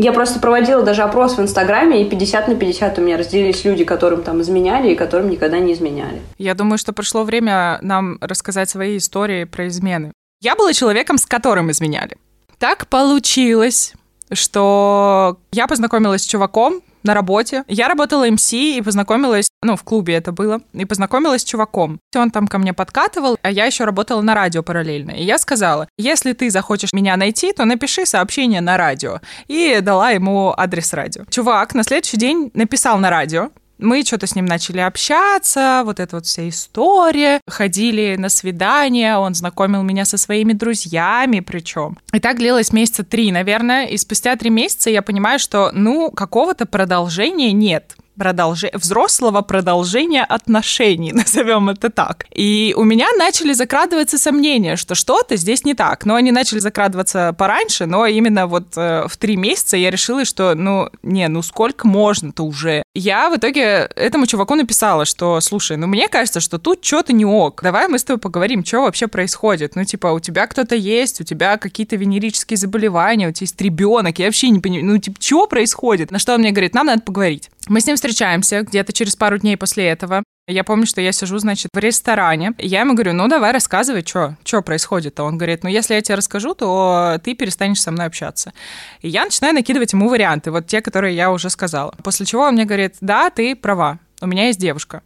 [0.03, 3.85] Я просто проводила даже опрос в Инстаграме, и 50 на 50 у меня разделились люди,
[3.85, 6.23] которым там изменяли и которым никогда не изменяли.
[6.39, 10.13] Я думаю, что пришло время нам рассказать свои истории про измены.
[10.41, 12.17] Я была человеком, с которым изменяли.
[12.59, 13.93] Так получилось,
[14.33, 17.65] что я познакомилась с чуваком, на работе.
[17.69, 21.99] Я работала МС и познакомилась, ну, в клубе это было, и познакомилась с чуваком.
[22.15, 25.13] Он там ко мне подкатывал, а я еще работала на радио параллельно.
[25.13, 29.21] И я сказала, если ты захочешь меня найти, то напиши сообщение на радио.
[29.49, 31.25] И дала ему адрес радио.
[31.31, 36.17] Чувак на следующий день написал на радио, мы что-то с ним начали общаться, вот эта
[36.17, 37.41] вот вся история.
[37.47, 41.99] Ходили на свидания, он знакомил меня со своими друзьями причем.
[42.13, 43.87] И так длилось месяца три, наверное.
[43.87, 48.65] И спустя три месяца я понимаю, что, ну, какого-то продолжения нет продолж...
[48.75, 52.27] взрослого продолжения отношений, назовем это так.
[52.35, 56.05] И у меня начали закрадываться сомнения, что что-то здесь не так.
[56.05, 60.55] Но они начали закрадываться пораньше, но именно вот э, в три месяца я решила, что,
[60.55, 62.83] ну, не, ну сколько можно-то уже.
[62.95, 67.25] Я в итоге этому чуваку написала, что, слушай, ну мне кажется, что тут что-то не
[67.25, 67.63] ок.
[67.63, 69.77] Давай мы с тобой поговорим, что вообще происходит.
[69.77, 74.19] Ну, типа, у тебя кто-то есть, у тебя какие-то венерические заболевания, у тебя есть ребенок,
[74.19, 76.11] я вообще не понимаю, ну, типа, что происходит?
[76.11, 77.49] На что он мне говорит, нам надо поговорить.
[77.69, 80.25] Мы с ним встречаемся где-то через пару дней после этого.
[80.51, 82.55] Я помню, что я сижу, значит, в ресторане.
[82.59, 85.23] Я ему говорю, ну давай рассказывай, что что происходит-то.
[85.23, 88.53] Он говорит, ну если я тебе расскажу, то ты перестанешь со мной общаться.
[89.01, 91.95] И я начинаю накидывать ему варианты, вот те, которые я уже сказала.
[92.03, 95.03] После чего он мне говорит, да, ты права, у меня есть девушка.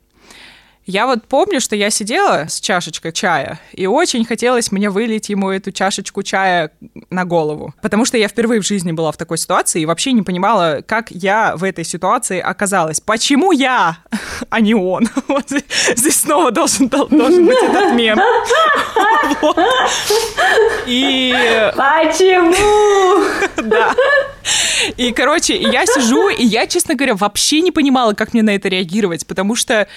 [0.86, 5.48] Я вот помню, что я сидела с чашечкой чая, и очень хотелось мне вылить ему
[5.48, 6.72] эту чашечку чая
[7.08, 7.74] на голову.
[7.80, 11.10] Потому что я впервые в жизни была в такой ситуации и вообще не понимала, как
[11.10, 13.00] я в этой ситуации оказалась.
[13.00, 13.96] Почему я,
[14.50, 15.08] а не он?
[15.26, 15.48] Вот
[15.96, 18.18] здесь снова должен, должен быть этот мем.
[19.40, 19.58] Вот.
[20.86, 21.34] И...
[21.74, 23.24] Почему?
[23.64, 23.94] Да.
[24.98, 28.68] И, короче, я сижу, и я, честно говоря, вообще не понимала, как мне на это
[28.68, 29.88] реагировать, потому что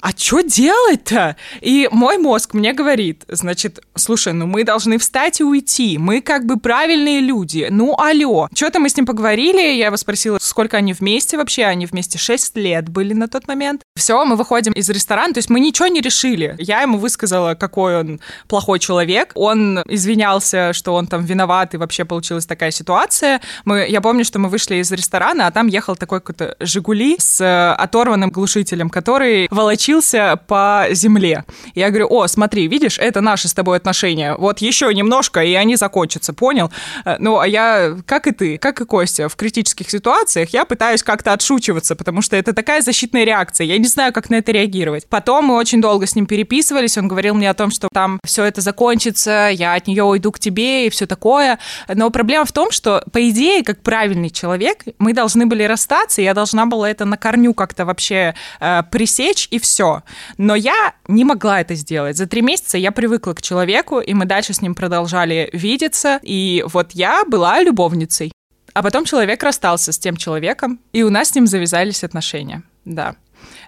[0.00, 1.36] а что делать-то?
[1.60, 6.46] И мой мозг мне говорит, значит, слушай, ну мы должны встать и уйти, мы как
[6.46, 8.48] бы правильные люди, ну алло.
[8.54, 12.56] Что-то мы с ним поговорили, я его спросила, сколько они вместе вообще, они вместе 6
[12.56, 13.82] лет были на тот момент.
[13.96, 16.54] Все, мы выходим из ресторана, то есть мы ничего не решили.
[16.58, 22.04] Я ему высказала, какой он плохой человек, он извинялся, что он там виноват, и вообще
[22.04, 23.40] получилась такая ситуация.
[23.64, 27.74] Мы, я помню, что мы вышли из ресторана, а там ехал такой какой-то «Жигули» с
[27.74, 31.44] оторванным глушителем, который волочил волочился по земле.
[31.74, 34.34] Я говорю, о, смотри, видишь, это наши с тобой отношения.
[34.36, 36.70] Вот еще немножко, и они закончатся, понял?
[37.04, 41.02] Э, ну, а я, как и ты, как и Костя, в критических ситуациях я пытаюсь
[41.02, 43.66] как-то отшучиваться, потому что это такая защитная реакция.
[43.66, 45.06] Я не знаю, как на это реагировать.
[45.08, 48.44] Потом мы очень долго с ним переписывались, он говорил мне о том, что там все
[48.44, 51.58] это закончится, я от нее уйду к тебе и все такое.
[51.92, 56.24] Но проблема в том, что, по идее, как правильный человек, мы должны были расстаться, и
[56.24, 60.02] я должна была это на корню как-то вообще э, пресечь, и все все.
[60.38, 62.16] Но я не могла это сделать.
[62.16, 66.18] За три месяца я привыкла к человеку, и мы дальше с ним продолжали видеться.
[66.24, 68.32] И вот я была любовницей.
[68.74, 72.64] А потом человек расстался с тем человеком, и у нас с ним завязались отношения.
[72.84, 73.14] Да.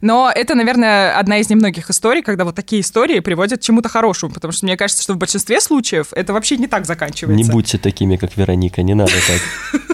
[0.01, 4.33] Но это, наверное, одна из немногих историй, когда вот такие истории приводят к чему-то хорошему,
[4.33, 7.45] потому что мне кажется, что в большинстве случаев это вообще не так заканчивается.
[7.45, 9.81] Не будьте такими, как Вероника, не надо так.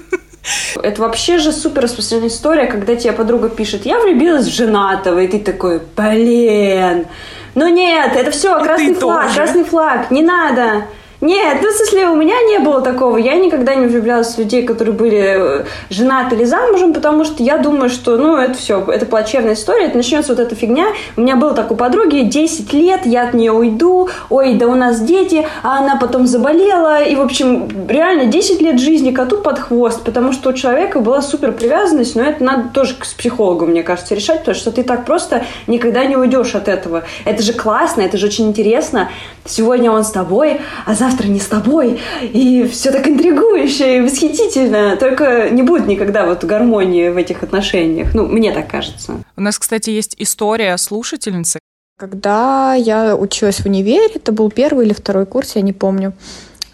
[0.82, 5.28] Это вообще же супер распространенная история, когда тебе подруга пишет, я влюбилась в женатого, и
[5.28, 7.06] ты такой, блин,
[7.54, 9.36] ну нет, это все, красный флаг, тоже.
[9.36, 10.86] красный флаг, не надо.
[11.20, 13.16] Нет, ну, в смысле, у меня не было такого.
[13.16, 17.56] Я никогда не влюблялась в людей, которые были э, женаты или замужем, потому что я
[17.56, 20.88] думаю, что, ну, это все, это плачевная история, это начнется вот эта фигня.
[21.16, 24.74] У меня было так у подруги, 10 лет, я от нее уйду, ой, да у
[24.74, 29.58] нас дети, а она потом заболела, и, в общем, реально 10 лет жизни коту под
[29.58, 33.82] хвост, потому что у человека была супер привязанность, но это надо тоже с психологом, мне
[33.82, 37.04] кажется, решать, потому что ты так просто никогда не уйдешь от этого.
[37.24, 39.08] Это же классно, это же очень интересно.
[39.46, 44.00] Сегодня он с тобой, а завтра завтра не с тобой, и все так интригующе и
[44.00, 48.14] восхитительно, только не будет никогда вот гармонии в этих отношениях.
[48.14, 49.12] Ну, мне так кажется.
[49.36, 51.58] У нас, кстати, есть история слушательницы.
[51.98, 56.12] Когда я училась в универе, это был первый или второй курс, я не помню.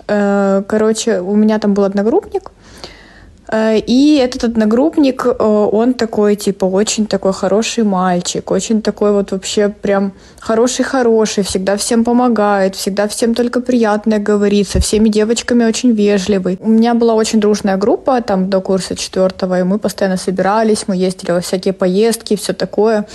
[0.08, 2.50] Э, короче, у меня там был одногруппник,
[3.86, 9.68] и этот одногруппник, э, он такой, типа, очень такой хороший мальчик, очень такой вот вообще
[9.68, 16.58] прям хороший-хороший, всегда всем помогает, всегда всем только приятное говорит, со всеми девочками очень вежливый.
[16.60, 20.96] У меня была очень дружная группа там до курса четвертого, и мы постоянно собирались, мы
[20.96, 23.06] ездили во всякие поездки, все такое.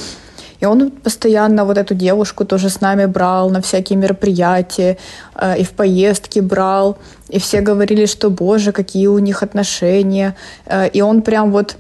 [0.59, 4.97] И он постоянно вот эту девушку тоже с нами брал на всякие мероприятия,
[5.35, 6.97] э, и в поездки брал.
[7.29, 10.35] И все говорили, что, боже, какие у них отношения.
[10.65, 11.77] Э, и он прям вот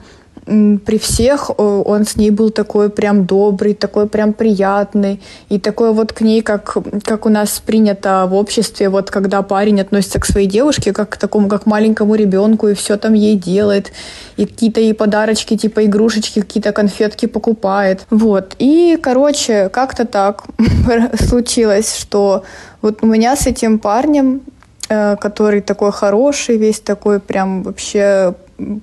[0.47, 6.13] при всех он с ней был такой прям добрый, такой прям приятный, и такой вот
[6.13, 10.47] к ней, как, как у нас принято в обществе, вот когда парень относится к своей
[10.47, 13.91] девушке, как к такому, как маленькому ребенку, и все там ей делает,
[14.37, 18.05] и какие-то ей подарочки, типа игрушечки, какие-то конфетки покупает.
[18.09, 18.55] Вот.
[18.57, 20.45] И, короче, как-то так
[21.19, 22.43] случилось, что
[22.81, 24.41] вот у меня с этим парнем
[24.87, 28.33] э, который такой хороший, весь такой прям вообще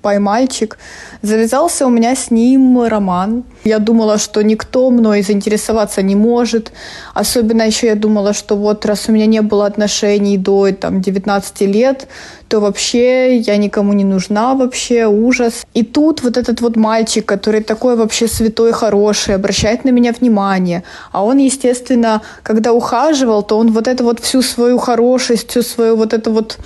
[0.02, 0.78] поймальчик.
[1.22, 3.44] Завязался у меня с ним роман.
[3.64, 6.72] Я думала, что никто мной заинтересоваться не может.
[7.14, 11.60] Особенно еще я думала, что вот раз у меня не было отношений до там, 19
[11.62, 12.08] лет,
[12.48, 15.66] то вообще я никому не нужна вообще, ужас.
[15.74, 20.84] И тут вот этот вот мальчик, который такой вообще святой, хороший, обращает на меня внимание.
[21.10, 25.96] А он, естественно, когда ухаживал, то он вот это вот всю свою хорошесть, всю свою
[25.96, 26.58] вот это вот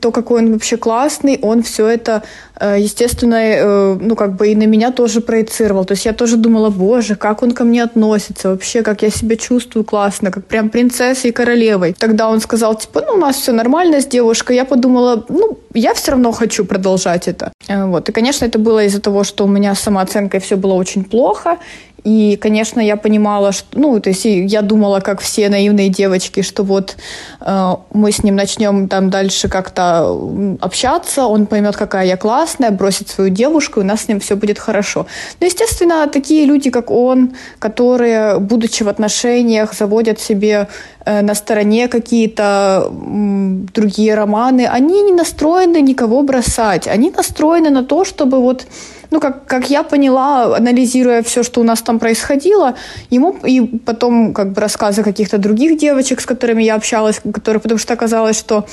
[0.00, 2.22] то, какой он вообще классный, он все это,
[2.60, 5.84] э, естественно, э, ну, как бы и на меня тоже проецировал.
[5.84, 9.36] То есть я тоже думала, боже, как он ко мне относится вообще, как я себя
[9.36, 11.94] чувствую классно, как прям принцессой и королевой.
[11.98, 14.56] Тогда он сказал, типа, ну, у нас все нормально с девушкой.
[14.56, 17.52] Я подумала, ну, я все равно хочу продолжать это.
[17.68, 18.08] Э, вот.
[18.08, 21.58] И, конечно, это было из-за того, что у меня с самооценкой все было очень плохо,
[22.04, 26.62] и, конечно, я понимала, что, ну, то есть я думала, как все наивные девочки, что
[26.62, 26.96] вот
[27.40, 30.14] э, мы с ним начнем там дальше как-то
[30.60, 34.36] общаться, он поймет, какая я классная, бросит свою девушку, и у нас с ним все
[34.36, 35.06] будет хорошо.
[35.40, 40.68] Но, естественно, такие люди, как он, которые, будучи в отношениях, заводят себе
[41.06, 42.92] э, на стороне какие-то э,
[43.74, 48.66] другие романы, они не настроены никого бросать, они настроены на то, чтобы вот
[49.14, 52.74] ну, как, как я поняла, анализируя все, что у нас там происходило,
[53.10, 57.78] ему и потом как бы рассказы каких-то других девочек, с которыми я общалась, которые, потому
[57.78, 58.66] что оказалось, что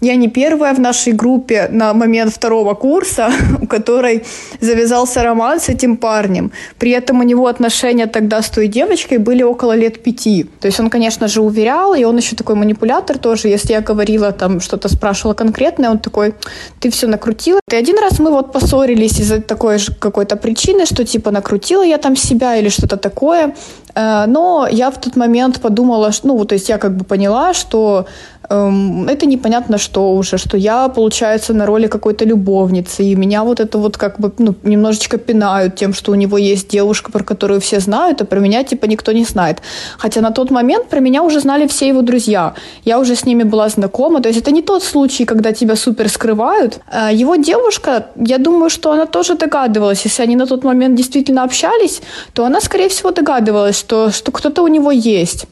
[0.00, 3.30] я не первая в нашей группе на момент второго курса,
[3.62, 4.24] у которой
[4.60, 6.52] завязался роман с этим парнем.
[6.78, 10.46] При этом у него отношения тогда с той девочкой были около лет пяти.
[10.60, 13.48] То есть он, конечно же, уверял, и он еще такой манипулятор тоже.
[13.48, 16.34] Если я говорила, там, что-то спрашивала конкретное, он такой,
[16.80, 17.60] ты все накрутила.
[17.70, 21.98] И один раз мы вот поссорились из-за такой же какой-то причины, что типа накрутила я
[21.98, 23.54] там себя или что-то такое.
[23.94, 28.06] Э, но я в тот момент подумала, ну, то есть я как бы поняла, что
[28.48, 33.78] это непонятно что уже, что я, получается, на роли какой-то любовницы, и меня вот это
[33.78, 37.80] вот как бы ну, немножечко пинают тем, что у него есть девушка, про которую все
[37.80, 39.58] знают, а про меня типа никто не знает.
[39.98, 42.54] Хотя на тот момент про меня уже знали все его друзья.
[42.84, 44.22] Я уже с ними была знакома.
[44.22, 46.80] То есть это не тот случай, когда тебя супер скрывают.
[46.90, 50.04] Э, его девушка, я думаю, что она тоже догадывалась.
[50.04, 52.00] Если они на тот момент действительно общались,
[52.32, 55.46] то она, скорее всего, догадывалась, что, что кто-то у него есть.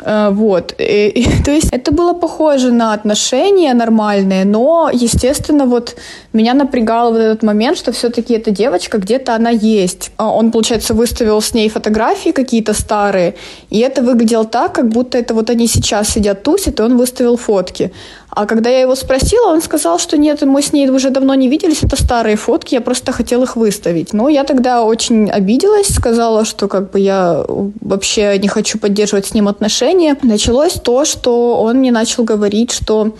[0.00, 0.74] Э, вот.
[0.78, 5.96] И, и, то есть это было похоже на отношения нормальные, но, естественно, вот
[6.32, 10.10] меня напрягало в этот момент, что все-таки эта девочка где-то она есть.
[10.16, 13.34] А он, получается, выставил с ней фотографии какие-то старые,
[13.70, 17.36] и это выглядело так, как будто это вот они сейчас сидят тусят, и он выставил
[17.36, 17.92] фотки.
[18.36, 21.48] А когда я его спросила, он сказал, что нет, мы с ней уже давно не
[21.48, 24.12] виделись, это старые фотки, я просто хотел их выставить.
[24.12, 27.44] Но я тогда очень обиделась, сказала, что как бы я
[27.80, 29.85] вообще не хочу поддерживать с ним отношения.
[30.22, 33.14] Началось то, что он мне начал говорить, что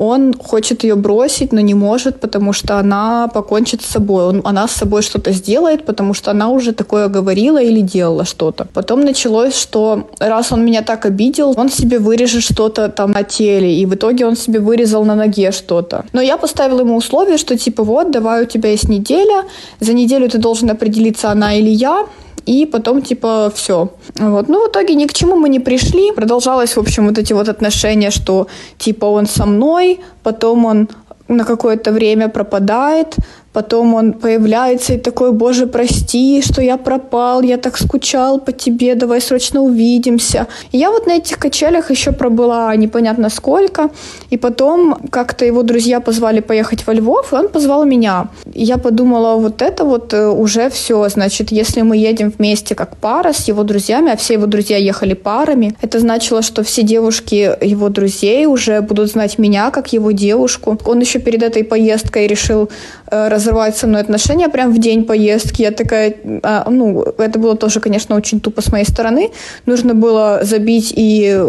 [0.00, 4.24] он хочет ее бросить, но не может, потому что она покончит с собой.
[4.24, 8.66] Он, она с собой что-то сделает, потому что она уже такое говорила или делала что-то.
[8.72, 13.74] Потом началось, что раз он меня так обидел, он себе вырежет что-то там на теле,
[13.74, 16.06] и в итоге он себе вырезал на ноге что-то.
[16.14, 19.44] Но я поставила ему условие, что типа вот, давай у тебя есть неделя,
[19.80, 22.06] за неделю ты должен определиться, она или я,
[22.46, 23.88] и потом, типа, все.
[24.18, 24.48] Вот.
[24.48, 26.12] Ну, в итоге ни к чему мы не пришли.
[26.12, 28.46] Продолжалось, в общем, вот эти вот отношения, что,
[28.78, 30.88] типа, он со мной, потом он
[31.28, 33.16] на какое-то время пропадает,
[33.52, 38.94] Потом он появляется и такой, боже, прости, что я пропал, я так скучал по тебе,
[38.94, 40.46] давай срочно увидимся.
[40.70, 43.90] И я вот на этих качелях еще пробыла непонятно сколько.
[44.30, 48.28] И потом как-то его друзья позвали поехать во Львов, и он позвал меня.
[48.54, 51.08] И я подумала, вот это вот э, уже все.
[51.08, 55.14] Значит, если мы едем вместе как пара с его друзьями, а все его друзья ехали
[55.14, 60.78] парами, это значило, что все девушки его друзей уже будут знать меня как его девушку.
[60.84, 62.70] Он еще перед этой поездкой решил
[63.10, 65.62] э, разрывать со мной отношения прям в день поездки.
[65.62, 69.30] Я такая, а, ну, это было тоже, конечно, очень тупо с моей стороны.
[69.66, 71.42] Нужно было забить и,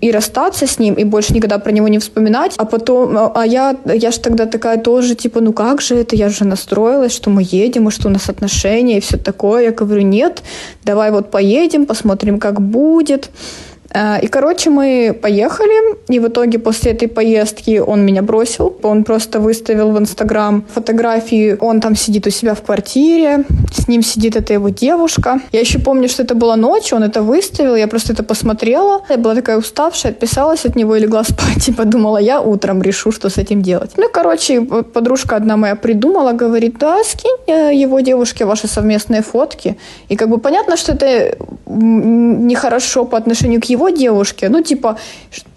[0.00, 2.54] и расстаться с ним, и больше никогда про него не вспоминать.
[2.56, 6.16] А потом, а, а я, я же тогда такая тоже, типа, ну как же это,
[6.16, 9.64] я же настроилась, что мы едем, и что у нас отношения, и все такое.
[9.64, 10.42] Я говорю, нет,
[10.84, 13.30] давай вот поедем, посмотрим, как будет.
[13.94, 18.76] Э, и, короче, мы поехали, и в итоге после этой поездки он меня бросил.
[18.82, 24.02] Он просто выставил в Инстаграм фотографии, он там сидит у себя в квартире, с ним
[24.02, 25.40] сидит эта его девушка.
[25.52, 29.02] Я еще помню, что это была ночь, он это выставил, я просто это посмотрела.
[29.08, 33.12] Я была такая уставшая, отписалась от него и легла спать, и подумала, я утром решу,
[33.12, 33.92] что с этим делать.
[33.96, 39.76] Ну, короче, подружка одна моя придумала, говорит, да, скинь э, его девушке ваши совместные фотки.
[40.08, 41.36] И как бы понятно, что это
[41.66, 44.96] нехорошо по отношению к его его девушке, ну, типа,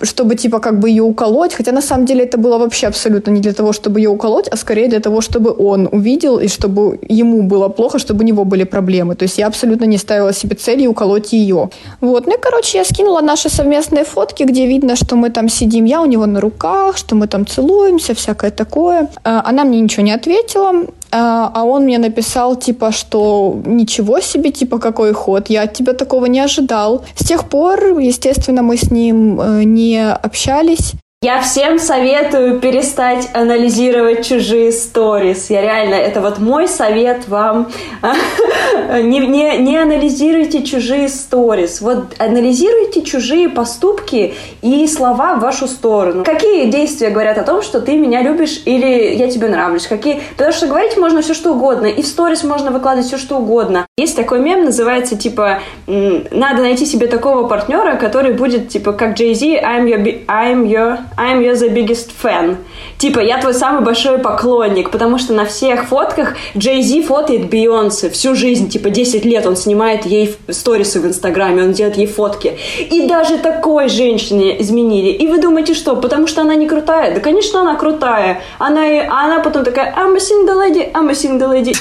[0.02, 3.42] чтобы, типа, как бы ее уколоть, хотя на самом деле это было вообще абсолютно не
[3.42, 7.44] для того, чтобы ее уколоть, а скорее для того, чтобы он увидел и чтобы ему
[7.44, 9.16] было плохо, чтобы у него были проблемы.
[9.16, 11.70] То есть я абсолютно не ставила себе цели уколоть ее.
[12.02, 15.86] Вот, ну и, короче, я скинула наши совместные фотки, где видно, что мы там сидим,
[15.86, 19.08] я у него на руках, что мы там целуемся, всякое такое.
[19.24, 20.74] А, она мне ничего не ответила,
[21.12, 25.94] а, а он мне написал, типа, что ничего себе, типа, какой ход, я от тебя
[25.94, 27.06] такого не ожидал.
[27.16, 30.94] С тех пор, естественно, мы с ним э, не общались.
[31.24, 35.50] Я всем советую перестать анализировать чужие сторис.
[35.50, 37.72] Я реально, это вот мой совет вам.
[39.02, 41.82] не, не, не анализируйте чужие сторис.
[41.82, 46.24] Вот анализируйте чужие поступки и слова в вашу сторону.
[46.24, 49.88] Какие действия говорят о том, что ты меня любишь или я тебе нравлюсь?
[49.88, 50.22] Какие?
[50.38, 51.88] Потому что говорить можно все что угодно.
[51.88, 53.88] И в сторис можно выкладывать все что угодно.
[53.98, 59.64] Есть такой мем, называется типа «Надо найти себе такого партнера, который будет типа как Jay-Z,
[59.64, 62.58] I'm your, I'm your I'm your the biggest fan.
[63.00, 68.10] Типа, я твой самый большой поклонник, потому что на всех фотках Джей Зи фотает Бейонсе
[68.12, 72.58] всю жизнь, типа 10 лет он снимает ей сторисы в Инстаграме, он делает ей фотки.
[72.80, 75.10] И даже такой женщине изменили.
[75.10, 75.96] И вы думаете, что?
[75.96, 77.16] Потому что она не крутая?
[77.16, 78.42] Да, конечно, она крутая.
[78.60, 81.76] Она, а она потом такая, I'm a single lady, I'm a single lady.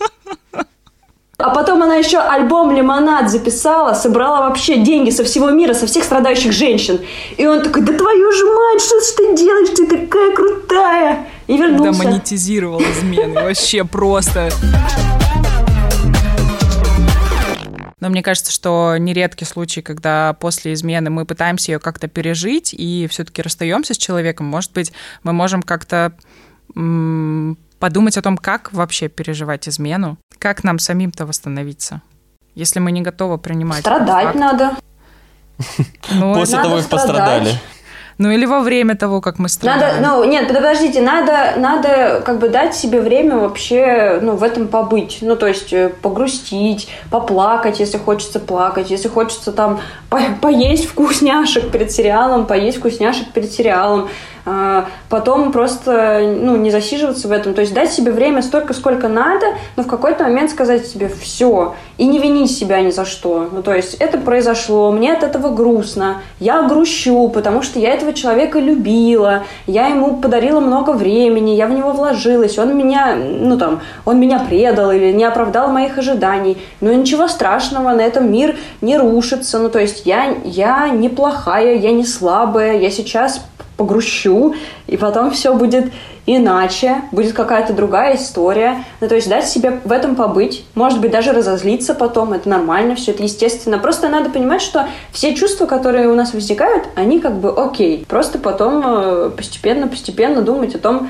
[1.42, 6.04] А потом она еще альбом «Лимонад» записала, собрала вообще деньги со всего мира, со всех
[6.04, 7.00] страдающих женщин.
[7.36, 11.26] И он такой, да твою же мать, что ты делаешь, ты такая крутая.
[11.46, 12.02] И вернулся.
[12.02, 14.50] Да монетизировал измены, вообще просто.
[18.00, 23.06] Но мне кажется, что нередкий случай, когда после измены мы пытаемся ее как-то пережить и
[23.10, 24.46] все-таки расстаемся с человеком.
[24.46, 26.12] Может быть, мы можем как-то
[27.80, 32.02] подумать о том, как вообще переживать измену, как нам самим-то восстановиться,
[32.54, 33.80] если мы не готовы принимать.
[33.80, 34.76] Страдать надо.
[36.12, 37.54] Ну, После того, как пострадали.
[38.20, 40.02] Ну или во время того, как мы страдаем.
[40.02, 44.68] Надо, ну нет, подождите, надо, надо как бы дать себе время вообще, ну в этом
[44.68, 50.86] побыть, ну то есть э, погрустить, поплакать, если хочется плакать, если хочется там по поесть
[50.86, 54.10] вкусняшек перед сериалом, поесть вкусняшек перед сериалом,
[55.08, 57.54] потом просто ну, не засиживаться в этом.
[57.54, 61.74] То есть дать себе время столько, сколько надо, но в какой-то момент сказать себе все
[61.98, 63.48] и не винить себя ни за что.
[63.52, 68.12] Ну, то есть это произошло, мне от этого грустно, я грущу, потому что я этого
[68.12, 73.80] человека любила, я ему подарила много времени, я в него вложилась, он меня, ну там,
[74.04, 76.58] он меня предал или не оправдал моих ожиданий.
[76.80, 79.58] Но ничего страшного, на этом мир не рушится.
[79.58, 83.44] Ну, то есть я, я неплохая, я не слабая, я сейчас
[83.80, 84.54] погрущу,
[84.86, 85.90] и потом все будет
[86.26, 88.84] иначе, будет какая-то другая история.
[89.00, 92.94] Ну, то есть дать себе в этом побыть, может быть, даже разозлиться потом, это нормально,
[92.94, 93.78] все это естественно.
[93.78, 98.04] Просто надо понимать, что все чувства, которые у нас возникают, они как бы окей.
[98.06, 101.08] Просто потом постепенно-постепенно думать о том,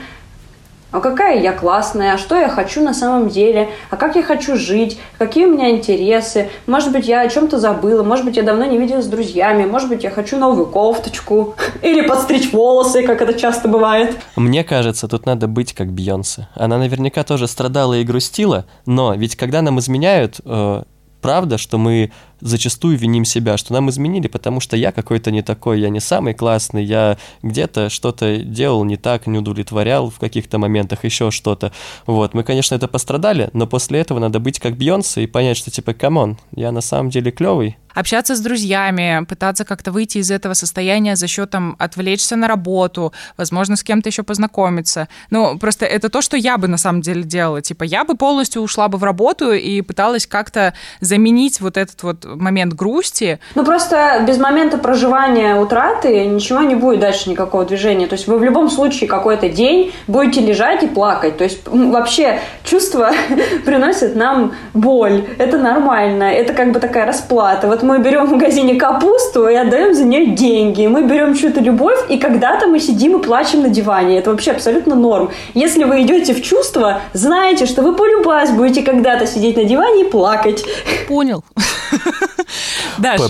[0.90, 4.56] а какая я классная, а что я хочу на самом деле, а как я хочу
[4.56, 8.64] жить, какие у меня интересы, может быть, я о чем-то забыла, может быть, я давно
[8.64, 11.54] не виделась с друзьями, может быть, я хочу новую кофточку?
[11.82, 14.16] Или подстричь волосы, как это часто бывает.
[14.36, 16.48] Мне кажется, тут надо быть как Бьонсе.
[16.54, 20.82] Она наверняка тоже страдала и грустила, но ведь когда нам изменяют, э,
[21.20, 25.80] правда, что мы зачастую виним себя, что нам изменили, потому что я какой-то не такой,
[25.80, 31.04] я не самый классный, я где-то что-то делал не так, не удовлетворял в каких-то моментах,
[31.04, 31.72] еще что-то.
[32.06, 35.70] Вот, мы, конечно, это пострадали, но после этого надо быть как Бьонсе и понять, что
[35.70, 40.30] типа, come on, я на самом деле клевый, общаться с друзьями, пытаться как-то выйти из
[40.30, 45.08] этого состояния за счетом отвлечься на работу, возможно, с кем-то еще познакомиться.
[45.30, 47.62] Ну, просто это то, что я бы на самом деле делала.
[47.62, 52.24] Типа, я бы полностью ушла бы в работу и пыталась как-то заменить вот этот вот
[52.36, 53.38] момент грусти.
[53.54, 58.06] Ну, просто без момента проживания утраты ничего не будет дальше никакого движения.
[58.06, 61.36] То есть вы в любом случае какой-то день будете лежать и плакать.
[61.38, 63.10] То есть вообще чувства
[63.64, 65.24] приносят нам боль.
[65.38, 66.24] Это нормально.
[66.24, 67.66] Это как бы такая расплата.
[67.66, 70.86] Вот мы берем в магазине капусту и отдаем за нее деньги.
[70.86, 74.18] Мы берем чью-то любовь, и когда-то мы сидим и плачем на диване.
[74.18, 75.30] Это вообще абсолютно норм.
[75.54, 80.10] Если вы идете в чувства, знаете, что вы полюбас будете когда-то сидеть на диване и
[80.10, 80.64] плакать.
[81.08, 81.44] Понял.
[82.98, 83.20] Даш.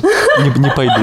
[0.40, 0.94] Не, не пойду.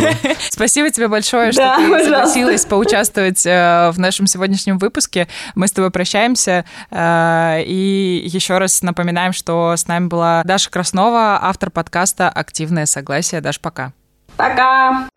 [0.50, 2.10] Спасибо тебе большое, что Да, ты пожалуйста.
[2.10, 5.28] согласилась поучаствовать э, в нашем сегодняшнем выпуске.
[5.54, 6.64] Мы с тобой прощаемся.
[6.90, 13.40] э, И еще раз напоминаем, что с нами была Даша Краснова, автор подкаста «Активное согласие».
[13.40, 13.92] Даш, пока.
[14.36, 15.08] Пока!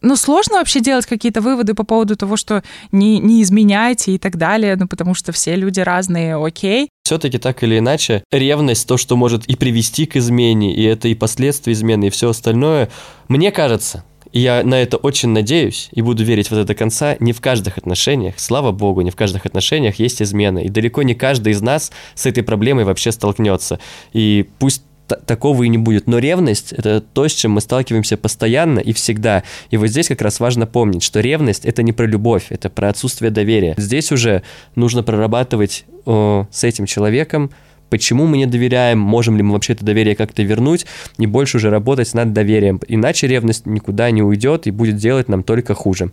[0.00, 4.36] Ну, сложно вообще делать какие-то выводы по поводу того, что не, не изменяйте и так
[4.36, 6.88] далее, ну, потому что все люди разные, окей.
[7.04, 11.14] Все-таки так или иначе, ревность, то, что может и привести к измене, и это и
[11.14, 12.90] последствия измены, и все остальное,
[13.28, 17.16] мне кажется, и я на это очень надеюсь и буду верить в это до конца.
[17.20, 20.58] Не в каждых отношениях, слава богу, не в каждых отношениях есть измена.
[20.58, 23.80] И далеко не каждый из нас с этой проблемой вообще столкнется.
[24.12, 26.06] И пусть такого и не будет.
[26.06, 29.42] Но ревность– это то, с чем мы сталкиваемся постоянно и всегда.
[29.70, 32.88] И вот здесь как раз важно помнить, что ревность– это не про любовь, это про
[32.88, 33.74] отсутствие доверия.
[33.76, 34.42] Здесь уже
[34.74, 37.50] нужно прорабатывать э, с этим человеком,
[37.90, 40.86] почему мы не доверяем, можем ли мы вообще это доверие как-то вернуть,
[41.18, 42.80] и больше уже работать над доверием.
[42.88, 46.10] Иначе ревность никуда не уйдет и будет делать нам только хуже.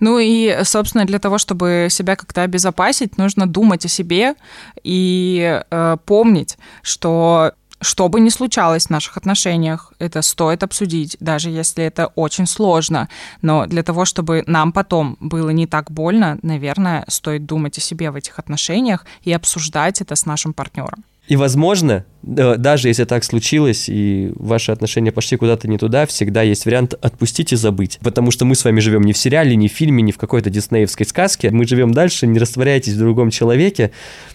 [0.00, 4.34] Ну и, собственно, для того, чтобы себя как-то обезопасить, нужно думать о себе
[4.82, 7.52] и э, помнить, что
[7.86, 13.08] что бы ни случалось в наших отношениях, это стоит обсудить, даже если это очень сложно.
[13.42, 18.10] Но для того, чтобы нам потом было не так больно, наверное, стоит думать о себе
[18.10, 21.04] в этих отношениях и обсуждать это с нашим партнером.
[21.28, 26.42] И, возможно, да, даже если так случилось, и ваши отношения пошли куда-то не туда, всегда
[26.42, 27.98] есть вариант отпустить и забыть.
[28.02, 30.50] Потому что мы с вами живем не в сериале, не в фильме, не в какой-то
[30.50, 31.50] диснеевской сказке.
[31.50, 33.90] Мы живем дальше, не растворяйтесь в другом человеке.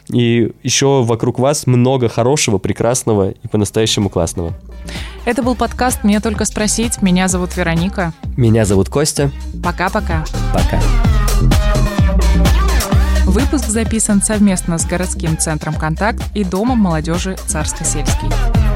[0.09, 4.53] И еще вокруг вас много хорошего, прекрасного и по-настоящему классного.
[5.25, 7.01] Это был подкаст «Мне только спросить».
[7.01, 8.13] Меня зовут Вероника.
[8.35, 9.31] Меня зовут Костя.
[9.63, 10.25] Пока-пока.
[10.53, 10.81] Пока.
[13.31, 18.70] Выпуск записан совместно с городским центром «Контакт» и Домом молодежи «Царско-сельский».